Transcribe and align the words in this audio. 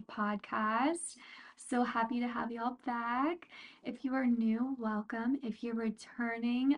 Podcast. 0.00 1.16
So 1.56 1.84
happy 1.84 2.20
to 2.20 2.28
have 2.28 2.50
y'all 2.50 2.78
back. 2.86 3.48
If 3.84 4.04
you 4.04 4.14
are 4.14 4.26
new, 4.26 4.76
welcome. 4.78 5.38
If 5.42 5.62
you're 5.62 5.74
returning, 5.74 6.76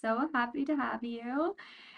so 0.00 0.28
happy 0.34 0.64
to 0.64 0.76
have 0.76 1.04
you. 1.04 1.54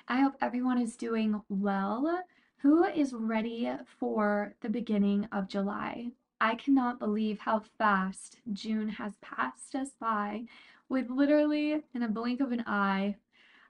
I 0.09 0.21
hope 0.21 0.35
everyone 0.41 0.79
is 0.79 0.97
doing 0.97 1.41
well. 1.49 2.23
Who 2.59 2.85
is 2.85 3.15
ready 3.15 3.71
for 3.99 4.55
the 4.61 4.69
beginning 4.69 5.29
of 5.33 5.49
July? 5.49 6.11
I 6.41 6.57
cannot 6.57 6.99
believe 6.99 7.39
how 7.39 7.63
fast 7.79 8.39
June 8.53 8.89
has 8.89 9.13
passed 9.23 9.75
us 9.75 9.91
by 9.99 10.45
with 10.89 11.09
literally 11.09 11.83
in 11.95 12.03
a 12.03 12.09
blink 12.09 12.41
of 12.41 12.53
an 12.53 12.65
eye. 12.67 13.17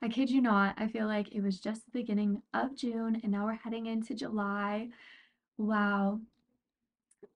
I 0.02 0.08
kid 0.08 0.30
you 0.30 0.42
not, 0.42 0.74
I 0.76 0.88
feel 0.88 1.06
like 1.06 1.32
it 1.32 1.40
was 1.40 1.60
just 1.60 1.84
the 1.84 1.98
beginning 1.98 2.42
of 2.52 2.76
June 2.76 3.20
and 3.22 3.32
now 3.32 3.46
we're 3.46 3.54
heading 3.54 3.86
into 3.86 4.14
July. 4.14 4.88
Wow. 5.56 6.20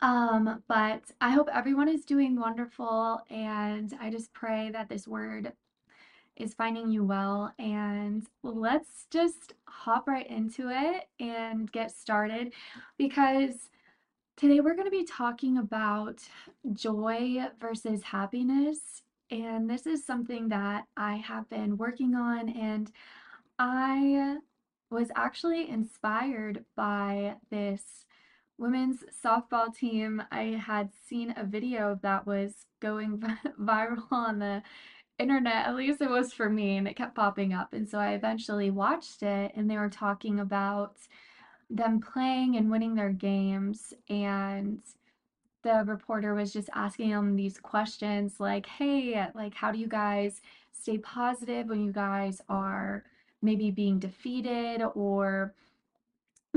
Um, 0.00 0.62
but 0.68 1.02
I 1.20 1.30
hope 1.30 1.48
everyone 1.52 1.88
is 1.88 2.04
doing 2.04 2.38
wonderful 2.38 3.20
and 3.30 3.96
I 4.00 4.10
just 4.10 4.32
pray 4.32 4.70
that 4.72 4.88
this 4.88 5.08
word 5.08 5.52
is 6.36 6.54
finding 6.54 6.88
you 6.88 7.04
well. 7.04 7.52
And 7.58 8.24
let's 8.42 9.06
just 9.10 9.54
hop 9.66 10.06
right 10.06 10.28
into 10.28 10.70
it 10.70 11.08
and 11.18 11.70
get 11.72 11.90
started 11.90 12.52
because 12.96 13.70
today 14.36 14.60
we're 14.60 14.76
going 14.76 14.86
to 14.86 14.90
be 14.90 15.04
talking 15.04 15.58
about 15.58 16.20
joy 16.72 17.46
versus 17.60 18.02
happiness. 18.04 19.02
And 19.30 19.68
this 19.68 19.86
is 19.86 20.06
something 20.06 20.48
that 20.50 20.84
I 20.96 21.16
have 21.16 21.50
been 21.50 21.76
working 21.76 22.14
on, 22.14 22.48
and 22.48 22.90
I 23.58 24.38
was 24.88 25.10
actually 25.16 25.68
inspired 25.68 26.64
by 26.76 27.34
this 27.50 28.06
women's 28.58 29.04
softball 29.24 29.74
team. 29.74 30.22
I 30.30 30.60
had 30.64 30.90
seen 31.08 31.32
a 31.36 31.44
video 31.44 31.98
that 32.02 32.26
was 32.26 32.66
going 32.80 33.22
viral 33.60 34.10
on 34.10 34.38
the 34.38 34.62
internet, 35.18 35.66
at 35.66 35.76
least 35.76 36.00
it 36.00 36.10
was 36.10 36.32
for 36.32 36.48
me, 36.48 36.76
and 36.76 36.86
it 36.86 36.96
kept 36.96 37.14
popping 37.14 37.52
up. 37.52 37.72
And 37.72 37.88
so 37.88 37.98
I 37.98 38.12
eventually 38.12 38.70
watched 38.70 39.22
it, 39.22 39.52
and 39.54 39.70
they 39.70 39.76
were 39.76 39.88
talking 39.88 40.40
about 40.40 40.96
them 41.70 42.00
playing 42.00 42.56
and 42.56 42.70
winning 42.70 42.94
their 42.94 43.10
games. 43.12 43.92
And 44.08 44.80
the 45.62 45.84
reporter 45.86 46.34
was 46.34 46.52
just 46.52 46.70
asking 46.74 47.10
them 47.10 47.36
these 47.36 47.58
questions 47.58 48.38
like, 48.38 48.66
hey, 48.66 49.26
like, 49.34 49.54
how 49.54 49.72
do 49.72 49.78
you 49.78 49.88
guys 49.88 50.40
stay 50.72 50.98
positive 50.98 51.68
when 51.68 51.84
you 51.84 51.92
guys 51.92 52.40
are 52.48 53.04
maybe 53.42 53.70
being 53.70 53.98
defeated 53.98 54.82
or 54.94 55.54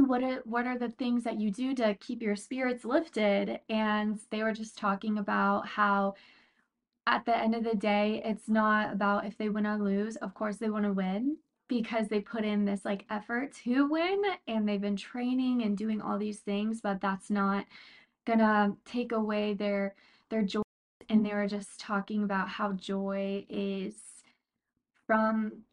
what 0.08 0.24
are 0.24 0.42
what 0.46 0.68
are 0.68 0.78
the 0.78 0.90
things 0.90 1.24
that 1.24 1.40
you 1.40 1.52
do 1.52 1.74
to 1.76 1.94
keep 1.96 2.22
your 2.22 2.36
spirits 2.36 2.86
lifted 2.86 3.60
and 3.70 4.20
they 4.30 4.44
were 4.44 4.54
just 4.54 4.78
talking 4.78 5.18
about 5.18 5.68
how 5.68 6.14
at 7.08 7.26
the 7.26 7.36
end 7.36 7.56
of 7.56 7.64
the 7.64 7.76
day, 7.76 8.22
it's 8.24 8.48
not 8.48 8.94
about 8.94 9.26
if 9.26 9.38
they 9.38 9.50
win 9.50 9.66
or 9.66 9.78
lose. 9.78 10.16
Of 10.18 10.34
course, 10.34 10.58
they 10.58 10.70
want 10.70 10.86
to 10.86 10.94
win 10.94 11.38
because 11.68 12.08
they 12.08 12.20
put 12.20 12.44
in 12.44 12.66
this 12.66 12.86
like 12.86 13.06
effort 13.10 13.54
to 13.64 13.88
win 13.88 14.22
and 14.48 14.68
they've 14.68 14.82
been 14.82 14.98
training 14.98 15.64
and 15.64 15.78
doing 15.78 16.02
all 16.02 16.18
these 16.18 16.40
things, 16.40 16.82
but 16.82 17.02
that's 17.02 17.30
not 17.30 17.66
gonna 18.26 18.76
take 18.86 19.12
away 19.12 19.54
their 19.54 19.96
their 20.30 20.44
joy. 20.44 20.62
And 21.10 21.26
they 21.26 21.34
were 21.34 21.48
just 21.48 21.80
talking 21.80 22.24
about 22.24 22.50
how 22.50 22.74
joy 22.74 23.46
is 23.50 23.96
from 25.08 25.64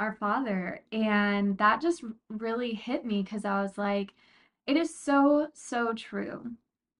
our 0.00 0.14
Father. 0.14 0.80
And 0.90 1.56
that 1.58 1.80
just 1.80 2.02
really 2.28 2.74
hit 2.74 3.04
me 3.04 3.22
because 3.22 3.44
I 3.44 3.62
was 3.62 3.78
like, 3.78 4.14
it 4.66 4.76
is 4.76 4.94
so, 4.94 5.48
so 5.52 5.92
true 5.92 6.50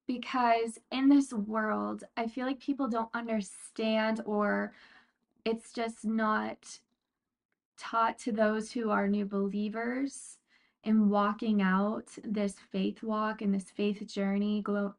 because 0.06 0.78
in 0.90 1.08
this 1.08 1.32
world, 1.32 2.04
I 2.16 2.26
feel 2.26 2.46
like 2.46 2.60
people 2.60 2.88
don't 2.88 3.08
understand 3.14 4.20
or 4.24 4.72
it's 5.44 5.72
just 5.72 6.04
not 6.04 6.80
taught 7.78 8.18
to 8.18 8.32
those 8.32 8.72
who 8.72 8.90
are 8.90 9.08
new 9.08 9.24
believers 9.24 10.38
in 10.84 11.08
walking 11.08 11.62
out 11.62 12.08
this 12.24 12.56
faith 12.72 13.02
walk 13.02 13.40
and 13.40 13.54
this 13.54 13.70
faith 13.70 14.06
journey, 14.06 14.62
grow, 14.62 14.94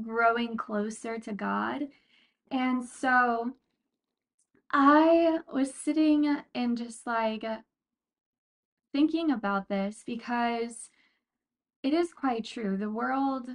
growing 0.00 0.56
closer 0.56 1.18
to 1.18 1.32
God. 1.32 1.88
And 2.50 2.84
so 2.84 3.52
I 4.72 5.38
was 5.52 5.72
sitting 5.74 6.42
and 6.54 6.76
just 6.76 7.06
like 7.06 7.44
thinking 8.92 9.30
about 9.30 9.68
this 9.68 10.02
because 10.04 10.90
it 11.82 11.94
is 11.94 12.12
quite 12.12 12.44
true. 12.44 12.76
The 12.76 12.90
world 12.90 13.48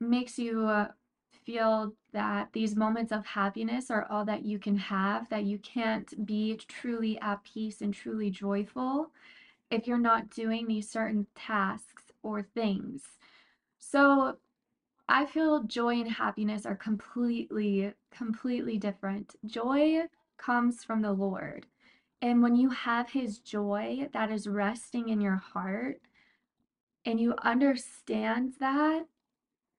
makes 0.00 0.38
you 0.38 0.66
uh, 0.66 0.88
feel 1.44 1.94
that 2.12 2.52
these 2.52 2.76
moments 2.76 3.12
of 3.12 3.26
happiness 3.26 3.90
are 3.90 4.06
all 4.10 4.24
that 4.24 4.44
you 4.44 4.58
can 4.58 4.76
have, 4.76 5.28
that 5.28 5.44
you 5.44 5.58
can't 5.58 6.26
be 6.26 6.56
truly 6.68 7.18
at 7.20 7.44
peace 7.44 7.80
and 7.80 7.92
truly 7.92 8.30
joyful 8.30 9.10
if 9.70 9.86
you're 9.86 9.98
not 9.98 10.30
doing 10.30 10.66
these 10.66 10.88
certain 10.88 11.26
tasks 11.34 12.04
or 12.22 12.42
things. 12.42 13.02
So 13.78 14.38
I 15.08 15.26
feel 15.26 15.64
joy 15.64 16.00
and 16.00 16.10
happiness 16.10 16.64
are 16.64 16.76
completely, 16.76 17.92
completely 18.10 18.78
different. 18.78 19.34
Joy 19.44 20.02
comes 20.38 20.82
from 20.82 21.02
the 21.02 21.12
Lord. 21.12 21.66
And 22.22 22.42
when 22.42 22.56
you 22.56 22.70
have 22.70 23.10
His 23.10 23.38
joy 23.38 24.08
that 24.14 24.30
is 24.30 24.46
resting 24.48 25.10
in 25.10 25.20
your 25.20 25.36
heart, 25.36 26.00
and 27.04 27.20
you 27.20 27.34
understand 27.42 28.54
that, 28.60 29.04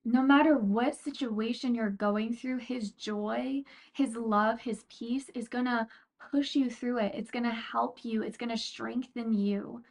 no 0.03 0.21
matter 0.21 0.59
what 0.59 0.95
situation 0.95 1.73
you're 1.73 1.89
going 1.89 2.35
through, 2.35 2.59
His 2.59 2.91
joy, 2.91 3.63
His 3.93 4.15
love, 4.15 4.59
His 4.59 4.85
peace 4.89 5.29
is 5.33 5.47
going 5.47 5.65
to 5.65 5.87
push 6.31 6.55
you 6.55 6.69
through 6.69 6.99
it. 6.99 7.13
It's 7.15 7.31
going 7.31 7.45
to 7.45 7.49
help 7.49 8.05
you, 8.05 8.21
it's 8.21 8.37
going 8.37 8.51
to 8.51 8.57
strengthen 8.57 9.33
you. 9.33 9.81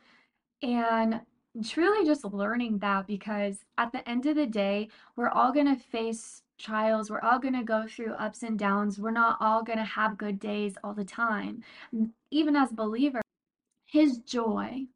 And 0.62 1.20
truly 1.62 2.04
just 2.06 2.24
learning 2.24 2.78
that 2.78 3.06
because 3.06 3.64
at 3.78 3.92
the 3.92 4.08
end 4.08 4.26
of 4.26 4.36
the 4.36 4.46
day, 4.46 4.88
we're 5.14 5.28
all 5.28 5.52
going 5.52 5.66
to 5.66 5.80
face 5.80 6.42
trials. 6.58 7.10
We're 7.10 7.20
all 7.20 7.38
going 7.38 7.54
to 7.54 7.62
go 7.62 7.86
through 7.86 8.14
ups 8.14 8.42
and 8.42 8.58
downs. 8.58 8.98
We're 8.98 9.10
not 9.10 9.36
all 9.40 9.62
going 9.62 9.78
to 9.78 9.84
have 9.84 10.18
good 10.18 10.38
days 10.38 10.76
all 10.82 10.94
the 10.94 11.04
time. 11.04 11.62
Even 12.30 12.56
as 12.56 12.70
believers, 12.72 13.22
His 13.86 14.18
joy, 14.18 14.86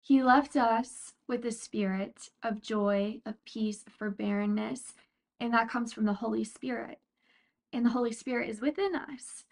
He 0.00 0.22
left 0.22 0.56
us 0.56 1.14
with 1.28 1.44
a 1.46 1.52
spirit 1.52 2.28
of 2.42 2.60
joy, 2.60 3.20
of 3.24 3.42
peace, 3.44 3.84
of 3.86 3.92
forbearance, 3.92 4.94
and 5.40 5.52
that 5.54 5.70
comes 5.70 5.92
from 5.92 6.04
the 6.04 6.12
Holy 6.14 6.44
Spirit. 6.44 6.98
And 7.72 7.86
the 7.86 7.90
Holy 7.90 8.12
Spirit 8.12 8.50
is 8.50 8.60
within 8.60 8.94
us. 8.94 9.44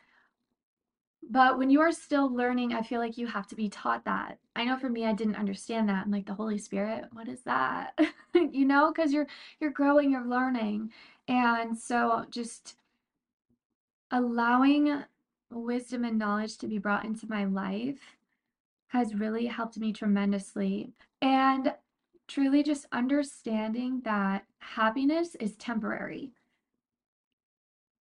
But 1.22 1.58
when 1.58 1.70
you 1.70 1.80
are 1.80 1.92
still 1.92 2.34
learning, 2.34 2.72
I 2.72 2.82
feel 2.82 2.98
like 2.98 3.18
you 3.18 3.26
have 3.26 3.46
to 3.48 3.54
be 3.54 3.68
taught 3.68 4.04
that. 4.04 4.38
I 4.56 4.64
know 4.64 4.76
for 4.76 4.88
me, 4.88 5.06
I 5.06 5.12
didn't 5.12 5.36
understand 5.36 5.88
that. 5.88 6.04
I'm 6.04 6.10
like, 6.10 6.26
the 6.26 6.34
Holy 6.34 6.58
Spirit, 6.58 7.04
what 7.12 7.28
is 7.28 7.42
that? 7.42 7.98
you 8.34 8.64
know, 8.64 8.92
because 8.92 9.12
you're 9.12 9.26
you're 9.60 9.70
growing, 9.70 10.10
you're 10.10 10.26
learning. 10.26 10.92
And 11.28 11.76
so 11.76 12.24
just 12.30 12.76
allowing 14.10 15.04
wisdom 15.50 16.04
and 16.04 16.18
knowledge 16.18 16.58
to 16.58 16.66
be 16.66 16.78
brought 16.78 17.04
into 17.04 17.28
my 17.28 17.44
life 17.44 18.16
has 18.88 19.14
really 19.14 19.46
helped 19.46 19.78
me 19.78 19.92
tremendously. 19.92 20.92
And 21.22 21.72
truly 22.26 22.62
just 22.62 22.86
understanding 22.92 24.00
that 24.04 24.44
happiness 24.58 25.34
is 25.36 25.56
temporary. 25.56 26.32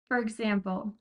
For 0.07 0.17
example, 0.17 0.93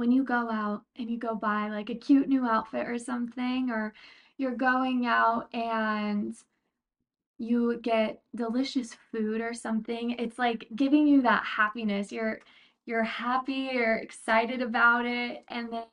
when 0.00 0.10
you 0.10 0.24
go 0.24 0.50
out 0.50 0.82
and 0.96 1.10
you 1.10 1.18
go 1.18 1.34
buy 1.34 1.68
like 1.68 1.90
a 1.90 1.94
cute 1.94 2.26
new 2.26 2.46
outfit 2.46 2.88
or 2.88 2.98
something, 2.98 3.70
or 3.70 3.92
you're 4.38 4.56
going 4.56 5.04
out 5.04 5.54
and 5.54 6.34
you 7.38 7.78
get 7.82 8.22
delicious 8.34 8.96
food 9.12 9.42
or 9.42 9.52
something, 9.52 10.12
it's 10.12 10.38
like 10.38 10.66
giving 10.74 11.06
you 11.06 11.20
that 11.22 11.44
happiness. 11.44 12.10
You're 12.10 12.40
you're 12.86 13.04
happy, 13.04 13.68
you're 13.72 13.96
excited 13.96 14.62
about 14.62 15.04
it, 15.04 15.44
and 15.48 15.70
then 15.70 15.84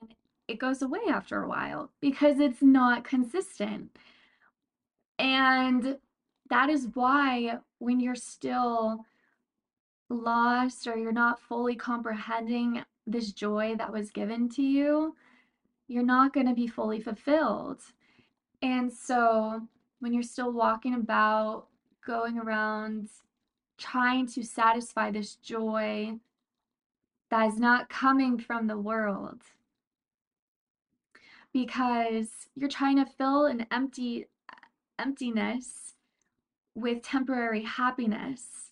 it 0.48 0.58
goes 0.58 0.82
away 0.82 1.02
after 1.10 1.44
a 1.44 1.50
while 1.50 1.92
because 2.00 2.40
it's 2.40 2.62
not 2.62 3.04
consistent. 3.04 3.92
And 5.20 5.98
that 6.50 6.70
is 6.70 6.88
why 6.94 7.60
when 7.80 8.00
you're 8.00 8.16
still 8.16 9.06
lost 10.10 10.88
or 10.88 10.96
you're 10.96 11.12
not 11.12 11.42
fully 11.42 11.76
comprehending 11.76 12.84
this 13.08 13.32
joy 13.32 13.74
that 13.78 13.92
was 13.92 14.12
given 14.12 14.50
to 14.50 14.62
you, 14.62 15.16
you're 15.88 16.04
not 16.04 16.34
going 16.34 16.46
to 16.46 16.54
be 16.54 16.68
fully 16.68 17.00
fulfilled. 17.00 17.82
And 18.62 18.92
so 18.92 19.62
when 20.00 20.14
you're 20.14 20.22
still 20.24 20.52
walking 20.52 20.94
about, 20.94 21.68
going 22.06 22.38
around, 22.38 23.10
trying 23.78 24.28
to 24.28 24.44
satisfy 24.44 25.10
this 25.10 25.36
joy 25.36 26.20
that 27.30 27.48
is 27.48 27.58
not 27.58 27.90
coming 27.90 28.38
from 28.38 28.68
the 28.68 28.78
world, 28.78 29.42
because 31.54 32.50
you're 32.56 32.70
trying 32.70 32.98
to 32.98 33.06
fill 33.06 33.46
an 33.46 33.66
empty 33.72 34.28
emptiness 35.00 35.94
with 36.76 37.02
temporary 37.02 37.64
happiness. 37.64 38.72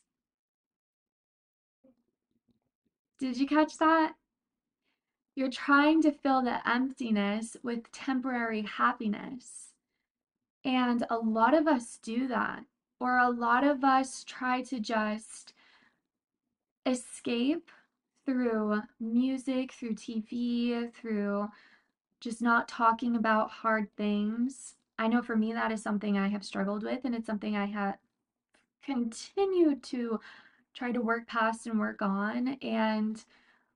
Did 3.17 3.37
you 3.37 3.47
catch 3.47 3.77
that? 3.77 4.13
You're 5.35 5.49
trying 5.49 6.01
to 6.03 6.11
fill 6.11 6.41
the 6.41 6.67
emptiness 6.67 7.57
with 7.61 7.91
temporary 7.91 8.61
happiness. 8.61 9.73
And 10.63 11.05
a 11.09 11.17
lot 11.17 11.53
of 11.53 11.67
us 11.67 11.99
do 12.01 12.27
that. 12.29 12.63
Or 12.99 13.17
a 13.17 13.29
lot 13.29 13.65
of 13.65 13.83
us 13.83 14.23
try 14.23 14.61
to 14.63 14.79
just 14.79 15.53
escape 16.85 17.69
through 18.25 18.81
music, 18.99 19.73
through 19.73 19.95
TV, 19.95 20.91
through 20.93 21.49
just 22.21 22.41
not 22.41 22.67
talking 22.67 23.15
about 23.15 23.51
hard 23.51 23.93
things. 23.97 24.75
I 24.97 25.07
know 25.07 25.21
for 25.21 25.35
me 25.35 25.51
that 25.53 25.71
is 25.71 25.83
something 25.83 26.17
I 26.17 26.29
have 26.29 26.43
struggled 26.43 26.83
with, 26.83 27.01
and 27.03 27.13
it's 27.13 27.27
something 27.27 27.55
I 27.55 27.65
have 27.65 27.97
continued 28.83 29.83
to 29.83 30.19
try 30.73 30.91
to 30.91 31.01
work 31.01 31.27
past 31.27 31.67
and 31.67 31.79
work 31.79 32.01
on. 32.01 32.57
And 32.61 33.23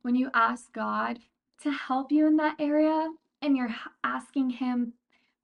when 0.01 0.15
you 0.15 0.31
ask 0.33 0.71
God 0.71 1.19
to 1.61 1.71
help 1.71 2.11
you 2.11 2.27
in 2.27 2.37
that 2.37 2.55
area, 2.59 3.09
and 3.41 3.55
you're 3.55 3.73
asking 4.03 4.49
Him, 4.51 4.93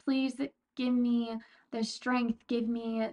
please 0.03 0.35
give 0.75 0.93
me 0.93 1.37
the 1.71 1.83
strength, 1.83 2.43
give 2.47 2.67
me 2.67 3.09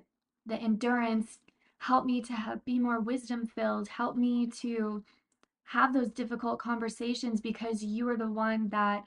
the 0.46 0.56
endurance, 0.56 1.38
help 1.78 2.04
me 2.04 2.20
to 2.22 2.32
have, 2.32 2.64
be 2.64 2.78
more 2.78 3.00
wisdom 3.00 3.46
filled, 3.46 3.88
help 3.88 4.16
me 4.16 4.46
to 4.46 5.02
have 5.64 5.92
those 5.92 6.10
difficult 6.10 6.58
conversations 6.58 7.40
because 7.40 7.82
you 7.82 8.08
are 8.08 8.16
the 8.16 8.30
one 8.30 8.68
that 8.68 9.04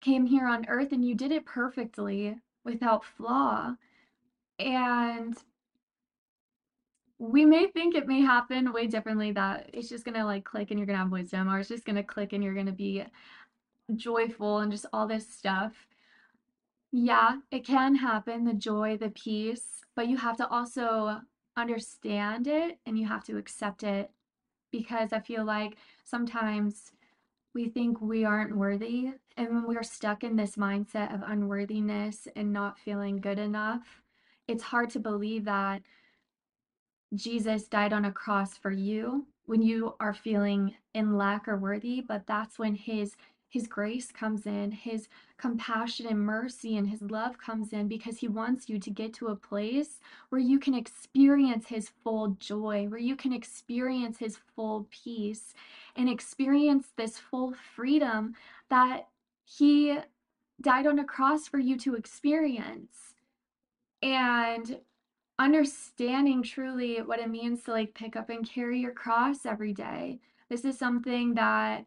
came 0.00 0.26
here 0.26 0.46
on 0.46 0.66
earth 0.68 0.92
and 0.92 1.04
you 1.04 1.14
did 1.14 1.32
it 1.32 1.46
perfectly 1.46 2.36
without 2.64 3.04
flaw. 3.04 3.74
And 4.58 5.36
we 7.30 7.44
may 7.44 7.66
think 7.66 7.94
it 7.94 8.06
may 8.06 8.20
happen 8.20 8.72
way 8.72 8.86
differently 8.86 9.32
that 9.32 9.70
it's 9.72 9.88
just 9.88 10.04
gonna 10.04 10.24
like 10.24 10.44
click 10.44 10.70
and 10.70 10.78
you're 10.78 10.86
gonna 10.86 10.98
have 10.98 11.10
wisdom, 11.10 11.48
or 11.48 11.58
it's 11.58 11.68
just 11.68 11.84
gonna 11.84 12.02
click 12.02 12.32
and 12.32 12.42
you're 12.42 12.54
gonna 12.54 12.72
be 12.72 13.04
joyful 13.96 14.58
and 14.58 14.70
just 14.72 14.86
all 14.92 15.06
this 15.06 15.28
stuff. 15.28 15.72
Yeah, 16.92 17.38
it 17.50 17.66
can 17.66 17.94
happen, 17.96 18.44
the 18.44 18.54
joy, 18.54 18.96
the 18.96 19.10
peace, 19.10 19.82
but 19.94 20.08
you 20.08 20.16
have 20.16 20.36
to 20.38 20.48
also 20.48 21.20
understand 21.56 22.46
it 22.46 22.78
and 22.86 22.98
you 22.98 23.06
have 23.06 23.24
to 23.24 23.36
accept 23.36 23.82
it 23.82 24.10
because 24.70 25.12
I 25.12 25.20
feel 25.20 25.44
like 25.44 25.76
sometimes 26.04 26.92
we 27.54 27.68
think 27.68 28.00
we 28.00 28.24
aren't 28.24 28.56
worthy 28.56 29.12
and 29.36 29.48
when 29.48 29.66
we're 29.66 29.82
stuck 29.82 30.24
in 30.24 30.36
this 30.36 30.56
mindset 30.56 31.14
of 31.14 31.22
unworthiness 31.26 32.28
and 32.36 32.52
not 32.52 32.78
feeling 32.78 33.18
good 33.18 33.38
enough, 33.38 34.02
it's 34.46 34.64
hard 34.64 34.90
to 34.90 35.00
believe 35.00 35.44
that 35.44 35.82
Mm-hmm. 37.14 37.30
Jesus 37.30 37.64
died 37.68 37.92
on 37.92 38.04
a 38.04 38.12
cross 38.12 38.56
for 38.56 38.70
you 38.70 39.26
when 39.46 39.62
you 39.62 39.94
are 40.00 40.14
feeling 40.14 40.74
in 40.94 41.16
lack 41.16 41.48
or 41.48 41.56
worthy, 41.56 42.00
but 42.00 42.26
that's 42.26 42.58
when 42.58 42.74
his 42.74 43.16
his 43.54 43.68
grace 43.68 44.10
comes 44.10 44.46
in, 44.46 44.72
his 44.72 45.06
compassion 45.36 46.08
and 46.08 46.18
mercy 46.18 46.76
and 46.76 46.88
his 46.88 47.00
love 47.02 47.38
comes 47.38 47.72
in 47.72 47.86
because 47.86 48.18
he 48.18 48.26
wants 48.26 48.68
you 48.68 48.80
to 48.80 48.90
get 48.90 49.14
to 49.14 49.28
a 49.28 49.36
place 49.36 50.00
where 50.30 50.40
you 50.40 50.58
can 50.58 50.74
experience 50.74 51.68
his 51.68 51.88
full 52.02 52.30
joy, 52.40 52.86
where 52.88 52.98
you 52.98 53.14
can 53.14 53.32
experience 53.32 54.18
his 54.18 54.38
full 54.56 54.88
peace 54.90 55.54
and 55.94 56.08
experience 56.08 56.88
this 56.96 57.16
full 57.16 57.54
freedom 57.76 58.34
that 58.70 59.06
he 59.44 59.98
died 60.60 60.88
on 60.88 60.98
a 60.98 61.04
cross 61.04 61.46
for 61.46 61.60
you 61.60 61.78
to 61.78 61.94
experience. 61.94 63.14
And 64.02 64.80
understanding 65.38 66.42
truly 66.42 67.02
what 67.02 67.18
it 67.18 67.30
means 67.30 67.62
to 67.64 67.72
like 67.72 67.94
pick 67.94 68.16
up 68.16 68.30
and 68.30 68.48
carry 68.48 68.78
your 68.80 68.92
cross 68.92 69.44
every 69.44 69.72
day. 69.72 70.20
This 70.48 70.64
is 70.64 70.78
something 70.78 71.34
that 71.34 71.86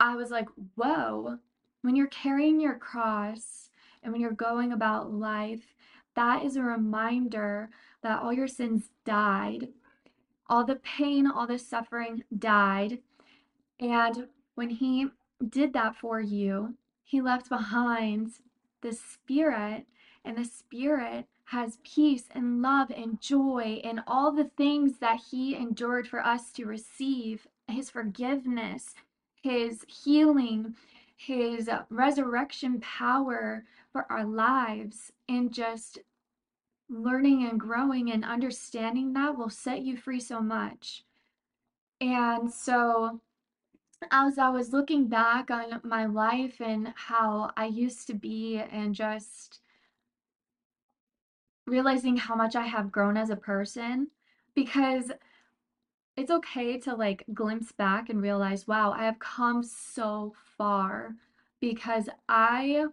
I 0.00 0.16
was 0.16 0.30
like, 0.30 0.48
whoa, 0.74 1.38
when 1.82 1.94
you're 1.94 2.08
carrying 2.08 2.60
your 2.60 2.76
cross 2.76 3.70
and 4.02 4.12
when 4.12 4.20
you're 4.20 4.32
going 4.32 4.72
about 4.72 5.12
life, 5.12 5.74
that 6.16 6.44
is 6.44 6.56
a 6.56 6.62
reminder 6.62 7.70
that 8.02 8.20
all 8.20 8.32
your 8.32 8.48
sins 8.48 8.90
died, 9.04 9.68
all 10.48 10.64
the 10.64 10.76
pain, 10.76 11.26
all 11.26 11.46
the 11.46 11.58
suffering 11.58 12.24
died. 12.36 12.98
And 13.78 14.26
when 14.54 14.70
He 14.70 15.06
did 15.48 15.72
that 15.74 15.96
for 15.96 16.20
you, 16.20 16.74
He 17.04 17.20
left 17.20 17.48
behind 17.48 18.32
the 18.80 18.92
Spirit, 18.92 19.86
and 20.24 20.36
the 20.36 20.44
Spirit 20.44 21.26
has 21.52 21.78
peace 21.84 22.24
and 22.32 22.60
love 22.60 22.90
and 22.90 23.20
joy 23.20 23.80
and 23.84 24.00
all 24.06 24.32
the 24.32 24.50
things 24.56 24.98
that 24.98 25.20
He 25.30 25.54
endured 25.54 26.08
for 26.08 26.20
us 26.20 26.50
to 26.52 26.66
receive 26.66 27.46
His 27.68 27.88
forgiveness, 27.88 28.94
his 29.42 29.84
healing, 29.88 30.76
his 31.16 31.68
resurrection 31.90 32.80
power 32.80 33.64
for 33.92 34.10
our 34.10 34.24
lives, 34.24 35.12
and 35.28 35.52
just 35.52 35.98
learning 36.88 37.46
and 37.48 37.58
growing 37.58 38.10
and 38.10 38.24
understanding 38.24 39.12
that 39.12 39.36
will 39.36 39.50
set 39.50 39.82
you 39.82 39.96
free 39.96 40.20
so 40.20 40.40
much. 40.40 41.04
And 42.00 42.52
so, 42.52 43.20
as 44.10 44.38
I 44.38 44.48
was 44.48 44.72
looking 44.72 45.06
back 45.06 45.50
on 45.50 45.80
my 45.84 46.06
life 46.06 46.60
and 46.60 46.92
how 46.96 47.50
I 47.56 47.66
used 47.66 48.06
to 48.08 48.14
be, 48.14 48.58
and 48.58 48.94
just 48.94 49.60
realizing 51.66 52.16
how 52.16 52.34
much 52.34 52.56
I 52.56 52.66
have 52.66 52.92
grown 52.92 53.16
as 53.16 53.30
a 53.30 53.36
person, 53.36 54.08
because 54.54 55.12
it's 56.16 56.30
okay 56.30 56.78
to 56.80 56.94
like 56.94 57.24
glimpse 57.32 57.72
back 57.72 58.10
and 58.10 58.20
realize, 58.20 58.68
wow, 58.68 58.92
I 58.92 59.04
have 59.04 59.18
come 59.18 59.62
so 59.62 60.34
far 60.56 61.14
because 61.60 62.08
I 62.28 62.86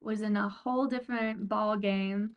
was 0.00 0.20
in 0.20 0.36
a 0.36 0.48
whole 0.48 0.86
different 0.86 1.48
ball 1.48 1.76
game. 1.76 2.32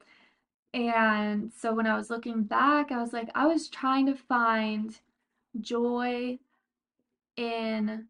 And 0.73 1.51
so 1.51 1.73
when 1.73 1.85
I 1.85 1.97
was 1.97 2.09
looking 2.09 2.43
back, 2.43 2.91
I 2.91 3.01
was 3.01 3.11
like, 3.11 3.29
I 3.35 3.45
was 3.45 3.67
trying 3.67 4.05
to 4.05 4.15
find 4.15 4.97
joy 5.59 6.39
in 7.35 8.05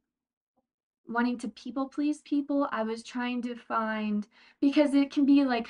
wanting 1.08 1.40
to 1.40 1.48
people 1.48 1.88
please 1.88 2.22
people. 2.22 2.70
I 2.72 2.84
was 2.84 3.02
trying 3.02 3.42
to 3.44 3.56
find 3.56 4.28
because 4.60 4.94
it 4.94 5.12
can 5.12 5.26
be 5.26 5.44
like 5.44 5.68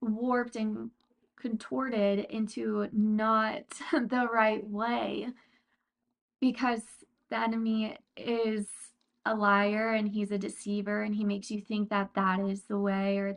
warped 0.00 0.56
and 0.56 0.90
contorted 1.44 2.20
into 2.30 2.88
not 2.90 3.64
the 3.92 4.26
right 4.32 4.66
way 4.66 5.28
because 6.40 6.80
the 7.28 7.38
enemy 7.38 7.98
is 8.16 8.66
a 9.26 9.34
liar 9.34 9.90
and 9.90 10.08
he's 10.08 10.30
a 10.30 10.38
deceiver 10.38 11.02
and 11.02 11.14
he 11.14 11.22
makes 11.22 11.50
you 11.50 11.60
think 11.60 11.90
that 11.90 12.14
that 12.14 12.40
is 12.40 12.62
the 12.62 12.78
way 12.78 13.18
or 13.18 13.36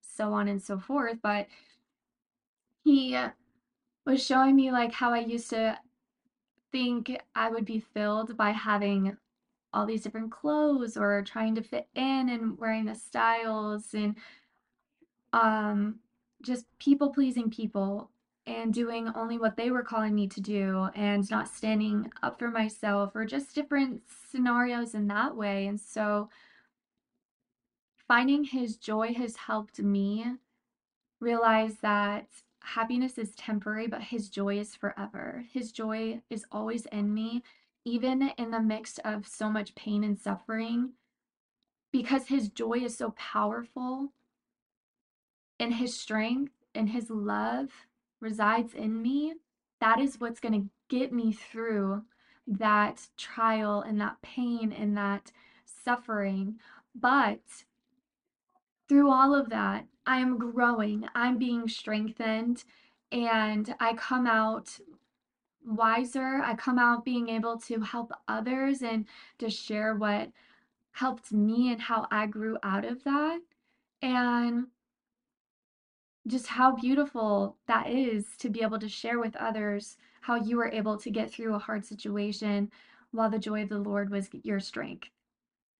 so 0.00 0.32
on 0.32 0.48
and 0.48 0.62
so 0.62 0.78
forth. 0.78 1.18
But 1.22 1.46
he 2.82 3.14
was 4.06 4.24
showing 4.24 4.56
me 4.56 4.72
like 4.72 4.92
how 4.92 5.12
I 5.12 5.18
used 5.18 5.50
to 5.50 5.78
think 6.72 7.14
I 7.34 7.50
would 7.50 7.66
be 7.66 7.84
filled 7.92 8.38
by 8.38 8.52
having 8.52 9.18
all 9.74 9.84
these 9.84 10.02
different 10.02 10.32
clothes 10.32 10.96
or 10.96 11.20
trying 11.20 11.56
to 11.56 11.62
fit 11.62 11.88
in 11.94 12.30
and 12.30 12.56
wearing 12.56 12.86
the 12.86 12.94
styles 12.94 13.92
and 13.92 14.16
um 15.34 15.96
just 16.44 16.66
people 16.78 17.10
pleasing 17.10 17.50
people 17.50 18.10
and 18.46 18.74
doing 18.74 19.10
only 19.14 19.38
what 19.38 19.56
they 19.56 19.70
were 19.70 19.82
calling 19.82 20.14
me 20.14 20.26
to 20.28 20.40
do 20.40 20.88
and 20.94 21.28
not 21.30 21.48
standing 21.48 22.10
up 22.22 22.38
for 22.38 22.50
myself 22.50 23.12
or 23.14 23.24
just 23.24 23.54
different 23.54 24.02
scenarios 24.30 24.94
in 24.94 25.08
that 25.08 25.34
way. 25.34 25.66
And 25.66 25.80
so 25.80 26.28
finding 28.06 28.44
his 28.44 28.76
joy 28.76 29.14
has 29.14 29.36
helped 29.36 29.78
me 29.78 30.26
realize 31.20 31.76
that 31.80 32.26
happiness 32.60 33.16
is 33.16 33.34
temporary, 33.34 33.86
but 33.86 34.02
his 34.02 34.28
joy 34.28 34.58
is 34.58 34.74
forever. 34.74 35.44
His 35.52 35.72
joy 35.72 36.20
is 36.28 36.44
always 36.52 36.86
in 36.86 37.14
me, 37.14 37.42
even 37.84 38.30
in 38.36 38.50
the 38.50 38.60
midst 38.60 39.00
of 39.04 39.26
so 39.26 39.50
much 39.50 39.74
pain 39.74 40.04
and 40.04 40.18
suffering, 40.18 40.92
because 41.92 42.26
his 42.26 42.48
joy 42.48 42.80
is 42.82 42.96
so 42.96 43.14
powerful 43.16 44.12
and 45.58 45.74
his 45.74 45.98
strength 45.98 46.52
and 46.74 46.88
his 46.88 47.10
love 47.10 47.70
resides 48.20 48.74
in 48.74 49.00
me, 49.02 49.34
that 49.80 50.00
is 50.00 50.20
what's 50.20 50.40
going 50.40 50.54
to 50.54 50.70
get 50.88 51.12
me 51.12 51.32
through 51.32 52.02
that 52.46 53.08
trial 53.16 53.80
and 53.80 54.00
that 54.00 54.20
pain 54.22 54.72
and 54.72 54.96
that 54.96 55.32
suffering. 55.64 56.58
But 56.94 57.40
through 58.88 59.10
all 59.10 59.34
of 59.34 59.48
that, 59.50 59.86
I 60.06 60.18
am 60.18 60.38
growing, 60.38 61.06
I'm 61.14 61.38
being 61.38 61.68
strengthened, 61.68 62.64
and 63.10 63.74
I 63.80 63.94
come 63.94 64.26
out 64.26 64.78
wiser. 65.64 66.42
I 66.42 66.54
come 66.54 66.78
out 66.78 67.04
being 67.04 67.28
able 67.28 67.58
to 67.60 67.80
help 67.80 68.12
others 68.28 68.82
and 68.82 69.06
to 69.38 69.48
share 69.48 69.94
what 69.94 70.30
helped 70.92 71.32
me 71.32 71.72
and 71.72 71.80
how 71.80 72.06
I 72.10 72.26
grew 72.26 72.58
out 72.62 72.84
of 72.84 73.02
that. 73.04 73.40
And 74.02 74.66
just 76.26 76.46
how 76.46 76.74
beautiful 76.74 77.56
that 77.66 77.88
is 77.88 78.24
to 78.38 78.48
be 78.48 78.62
able 78.62 78.78
to 78.78 78.88
share 78.88 79.18
with 79.18 79.36
others 79.36 79.96
how 80.22 80.36
you 80.36 80.56
were 80.56 80.70
able 80.70 80.96
to 80.96 81.10
get 81.10 81.30
through 81.30 81.54
a 81.54 81.58
hard 81.58 81.84
situation 81.84 82.70
while 83.10 83.30
the 83.30 83.38
joy 83.38 83.62
of 83.62 83.68
the 83.68 83.78
Lord 83.78 84.10
was 84.10 84.28
your 84.42 84.58
strength, 84.58 85.08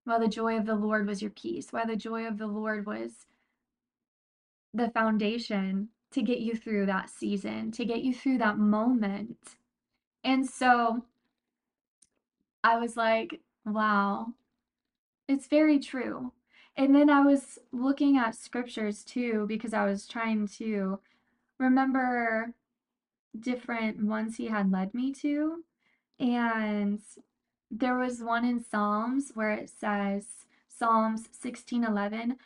while 0.05 0.21
the 0.21 0.29
joy 0.29 0.57
of 0.57 0.67
the 0.67 0.75
Lord 0.75 1.07
was 1.07 1.23
your 1.23 1.31
peace, 1.31 1.73
while 1.73 1.87
the 1.87 1.97
joy 1.97 2.27
of 2.27 2.39
the 2.39 2.47
Lord 2.47 2.87
was 2.87 3.27
the 4.75 4.91
foundation 4.91 5.89
to 6.13 6.23
get 6.23 6.41
you 6.41 6.55
through 6.55 6.87
that 6.87 7.11
season, 7.11 7.73
to 7.73 7.85
get 7.85 8.03
you 8.03 8.15
through 8.15 8.39
that 8.39 8.59
moment. 8.59 9.39
And 10.23 10.49
so 10.49 11.05
I 12.63 12.79
was 12.79 12.97
like, 12.97 13.41
wow, 13.65 14.29
it's 15.27 15.47
very 15.47 15.79
true. 15.79 16.33
And 16.76 16.95
then 16.95 17.09
I 17.09 17.21
was 17.21 17.59
looking 17.73 18.16
at 18.16 18.35
scriptures 18.35 19.04
too 19.04 19.47
because 19.47 19.73
I 19.73 19.85
was 19.85 20.07
trying 20.07 20.49
to 20.59 20.99
remember 21.59 22.52
different 23.38 24.02
ones 24.04 24.37
he 24.37 24.47
had 24.47 24.73
led 24.73 24.95
me 24.95 25.12
to. 25.12 25.64
And 26.19 27.00
there 27.71 27.97
was 27.97 28.23
one 28.23 28.45
in 28.45 28.62
Psalms 28.62 29.33
where 29.35 29.52
it 29.52 29.71
says, 29.71 30.26
Psalms 30.69 31.28
16:11, 31.28 32.37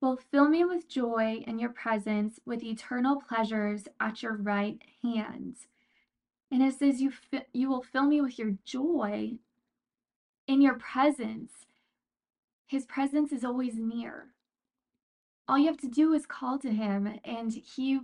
will 0.00 0.16
fill 0.16 0.48
me 0.48 0.64
with 0.64 0.88
joy 0.88 1.42
in 1.46 1.58
your 1.58 1.70
presence, 1.70 2.38
with 2.44 2.62
eternal 2.62 3.22
pleasures 3.26 3.88
at 4.00 4.22
your 4.22 4.34
right 4.34 4.80
hand. 5.02 5.56
And 6.50 6.62
it 6.62 6.74
says, 6.74 7.00
you, 7.00 7.10
fi- 7.10 7.46
you 7.52 7.68
will 7.68 7.82
fill 7.82 8.04
me 8.04 8.20
with 8.20 8.38
your 8.38 8.54
joy 8.64 9.32
in 10.46 10.60
your 10.60 10.74
presence. 10.74 11.52
His 12.66 12.86
presence 12.86 13.32
is 13.32 13.44
always 13.44 13.74
near. 13.76 14.28
All 15.46 15.58
you 15.58 15.66
have 15.66 15.76
to 15.78 15.88
do 15.88 16.12
is 16.14 16.26
call 16.26 16.58
to 16.60 16.70
him, 16.70 17.20
and 17.24 17.52
he 17.52 18.00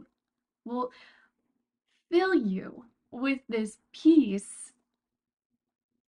will 0.65 0.91
fill 2.11 2.35
you 2.35 2.85
with 3.11 3.41
this 3.49 3.79
peace 3.93 4.73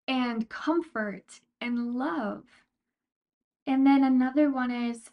and 0.06 0.48
comfort 0.48 1.40
and 1.60 1.94
love. 1.94 2.44
And 3.66 3.86
then 3.86 4.04
another 4.04 4.50
one 4.50 4.70
is, 4.70 5.10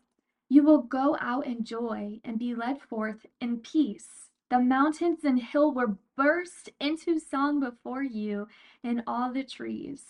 you 0.50 0.64
will 0.64 0.82
go 0.82 1.16
out 1.22 1.46
in 1.46 1.64
joy 1.64 2.20
and 2.24 2.40
be 2.40 2.56
led 2.56 2.82
forth 2.82 3.26
in 3.40 3.60
peace. 3.60 4.30
The 4.50 4.60
mountains 4.60 5.24
and 5.24 5.40
hill 5.40 5.72
will 5.72 6.00
burst 6.18 6.70
into 6.80 7.20
song 7.20 7.60
before 7.60 8.04
you, 8.04 8.48
and 8.84 9.04
all 9.06 9.32
the 9.32 9.44
trees. 9.44 10.04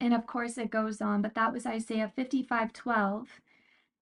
And 0.00 0.12
of 0.14 0.26
course 0.26 0.58
it 0.58 0.70
goes 0.70 1.00
on, 1.00 1.22
but 1.22 1.34
that 1.34 1.52
was 1.52 1.66
Isaiah 1.66 2.12
55 2.14 2.72
12. 2.72 3.28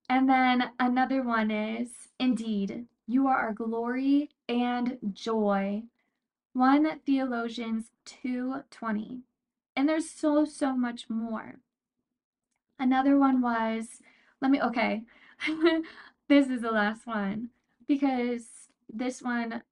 And 0.09 0.29
then 0.29 0.71
another 0.79 1.23
one 1.23 1.51
is, 1.51 1.89
Indeed, 2.19 2.87
you 3.07 3.27
are 3.27 3.37
our 3.37 3.53
glory 3.53 4.31
and 4.49 4.99
joy. 5.13 5.85
1 6.53 7.01
Thessalonians 7.05 7.91
2:20. 8.07 9.23
And 9.77 9.89
there's 9.89 10.09
so 10.09 10.45
so 10.45 10.77
much 10.77 11.11
more. 11.11 11.57
Another 12.79 13.19
one 13.19 13.41
was, 13.41 14.01
let 14.41 14.51
me 14.51 14.61
okay. 14.61 15.03
this 16.29 16.49
is 16.49 16.63
the 16.63 16.71
last 16.71 17.07
one 17.07 17.51
because 17.87 18.69
this 18.89 19.23
one 19.23 19.63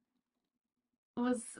was 1.16 1.58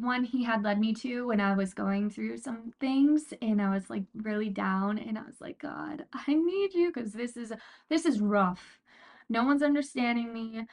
one 0.00 0.24
he 0.24 0.44
had 0.44 0.62
led 0.62 0.78
me 0.78 0.92
to 0.94 1.26
when 1.26 1.40
I 1.40 1.54
was 1.54 1.74
going 1.74 2.10
through 2.10 2.38
some 2.38 2.72
things 2.80 3.32
and 3.42 3.60
I 3.60 3.70
was 3.74 3.90
like 3.90 4.04
really 4.14 4.48
down 4.48 4.98
and 4.98 5.18
I 5.18 5.22
was 5.22 5.40
like 5.40 5.58
God 5.58 6.04
I 6.12 6.34
need 6.34 6.74
you 6.74 6.92
because 6.92 7.12
this 7.12 7.36
is 7.36 7.52
this 7.88 8.04
is 8.04 8.20
rough. 8.20 8.80
No 9.28 9.44
one's 9.44 9.62
understanding 9.62 10.32
me. 10.32 10.66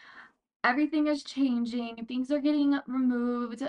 Everything 0.64 1.08
is 1.08 1.24
changing. 1.24 2.06
Things 2.06 2.32
are 2.32 2.40
getting 2.40 2.80
removed. 2.88 3.64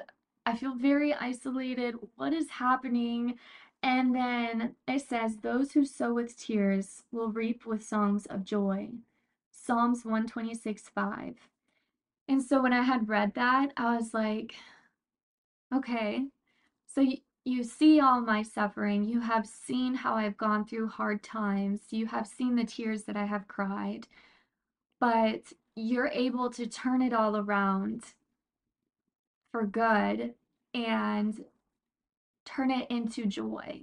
I 0.45 0.57
feel 0.57 0.75
very 0.75 1.15
isolated. 1.15 1.95
What 2.17 2.33
is 2.33 2.51
happening? 2.51 3.39
And 3.83 4.15
then 4.15 4.75
it 4.89 5.09
says 5.09 5.37
those 5.37 5.73
who 5.73 5.85
sow 5.85 6.15
with 6.15 6.39
tears 6.39 7.03
will 7.13 7.29
reap 7.31 7.67
with 7.67 7.85
songs 7.85 8.27
of 8.27 8.45
joy. 8.45 8.91
Psalms 9.51 10.05
126 10.05 10.83
5 10.95 11.37
and 12.29 12.43
so 12.43 12.63
when 12.63 12.73
I 12.73 12.83
had 12.83 13.09
read 13.09 13.35
that 13.35 13.73
I 13.77 13.97
was 13.97 14.15
like 14.15 14.55
Okay. 15.75 16.27
So 16.87 17.01
you, 17.01 17.19
you 17.45 17.65
see 17.65 18.01
all 18.01 18.21
my 18.21 18.43
suffering. 18.43 19.05
You 19.05 19.21
have 19.21 19.47
seen 19.47 19.95
how 19.95 20.15
I've 20.15 20.37
gone 20.37 20.65
through 20.67 20.89
hard 20.89 21.23
times. 21.23 21.81
You 21.91 22.07
have 22.07 22.27
seen 22.27 22.57
the 22.57 22.65
tears 22.65 23.05
that 23.05 23.17
I 23.17 23.25
have 23.27 23.49
cried. 23.49 24.07
But 25.01 25.53
you're 25.77 26.09
able 26.09 26.51
to 26.51 26.67
turn 26.67 27.03
it 27.03 27.13
all 27.13 27.37
around 27.37 28.05
for 29.51 29.67
good 29.67 30.35
and 30.75 31.45
turn 32.45 32.71
it 32.71 32.91
into 32.91 33.27
joy. 33.27 33.83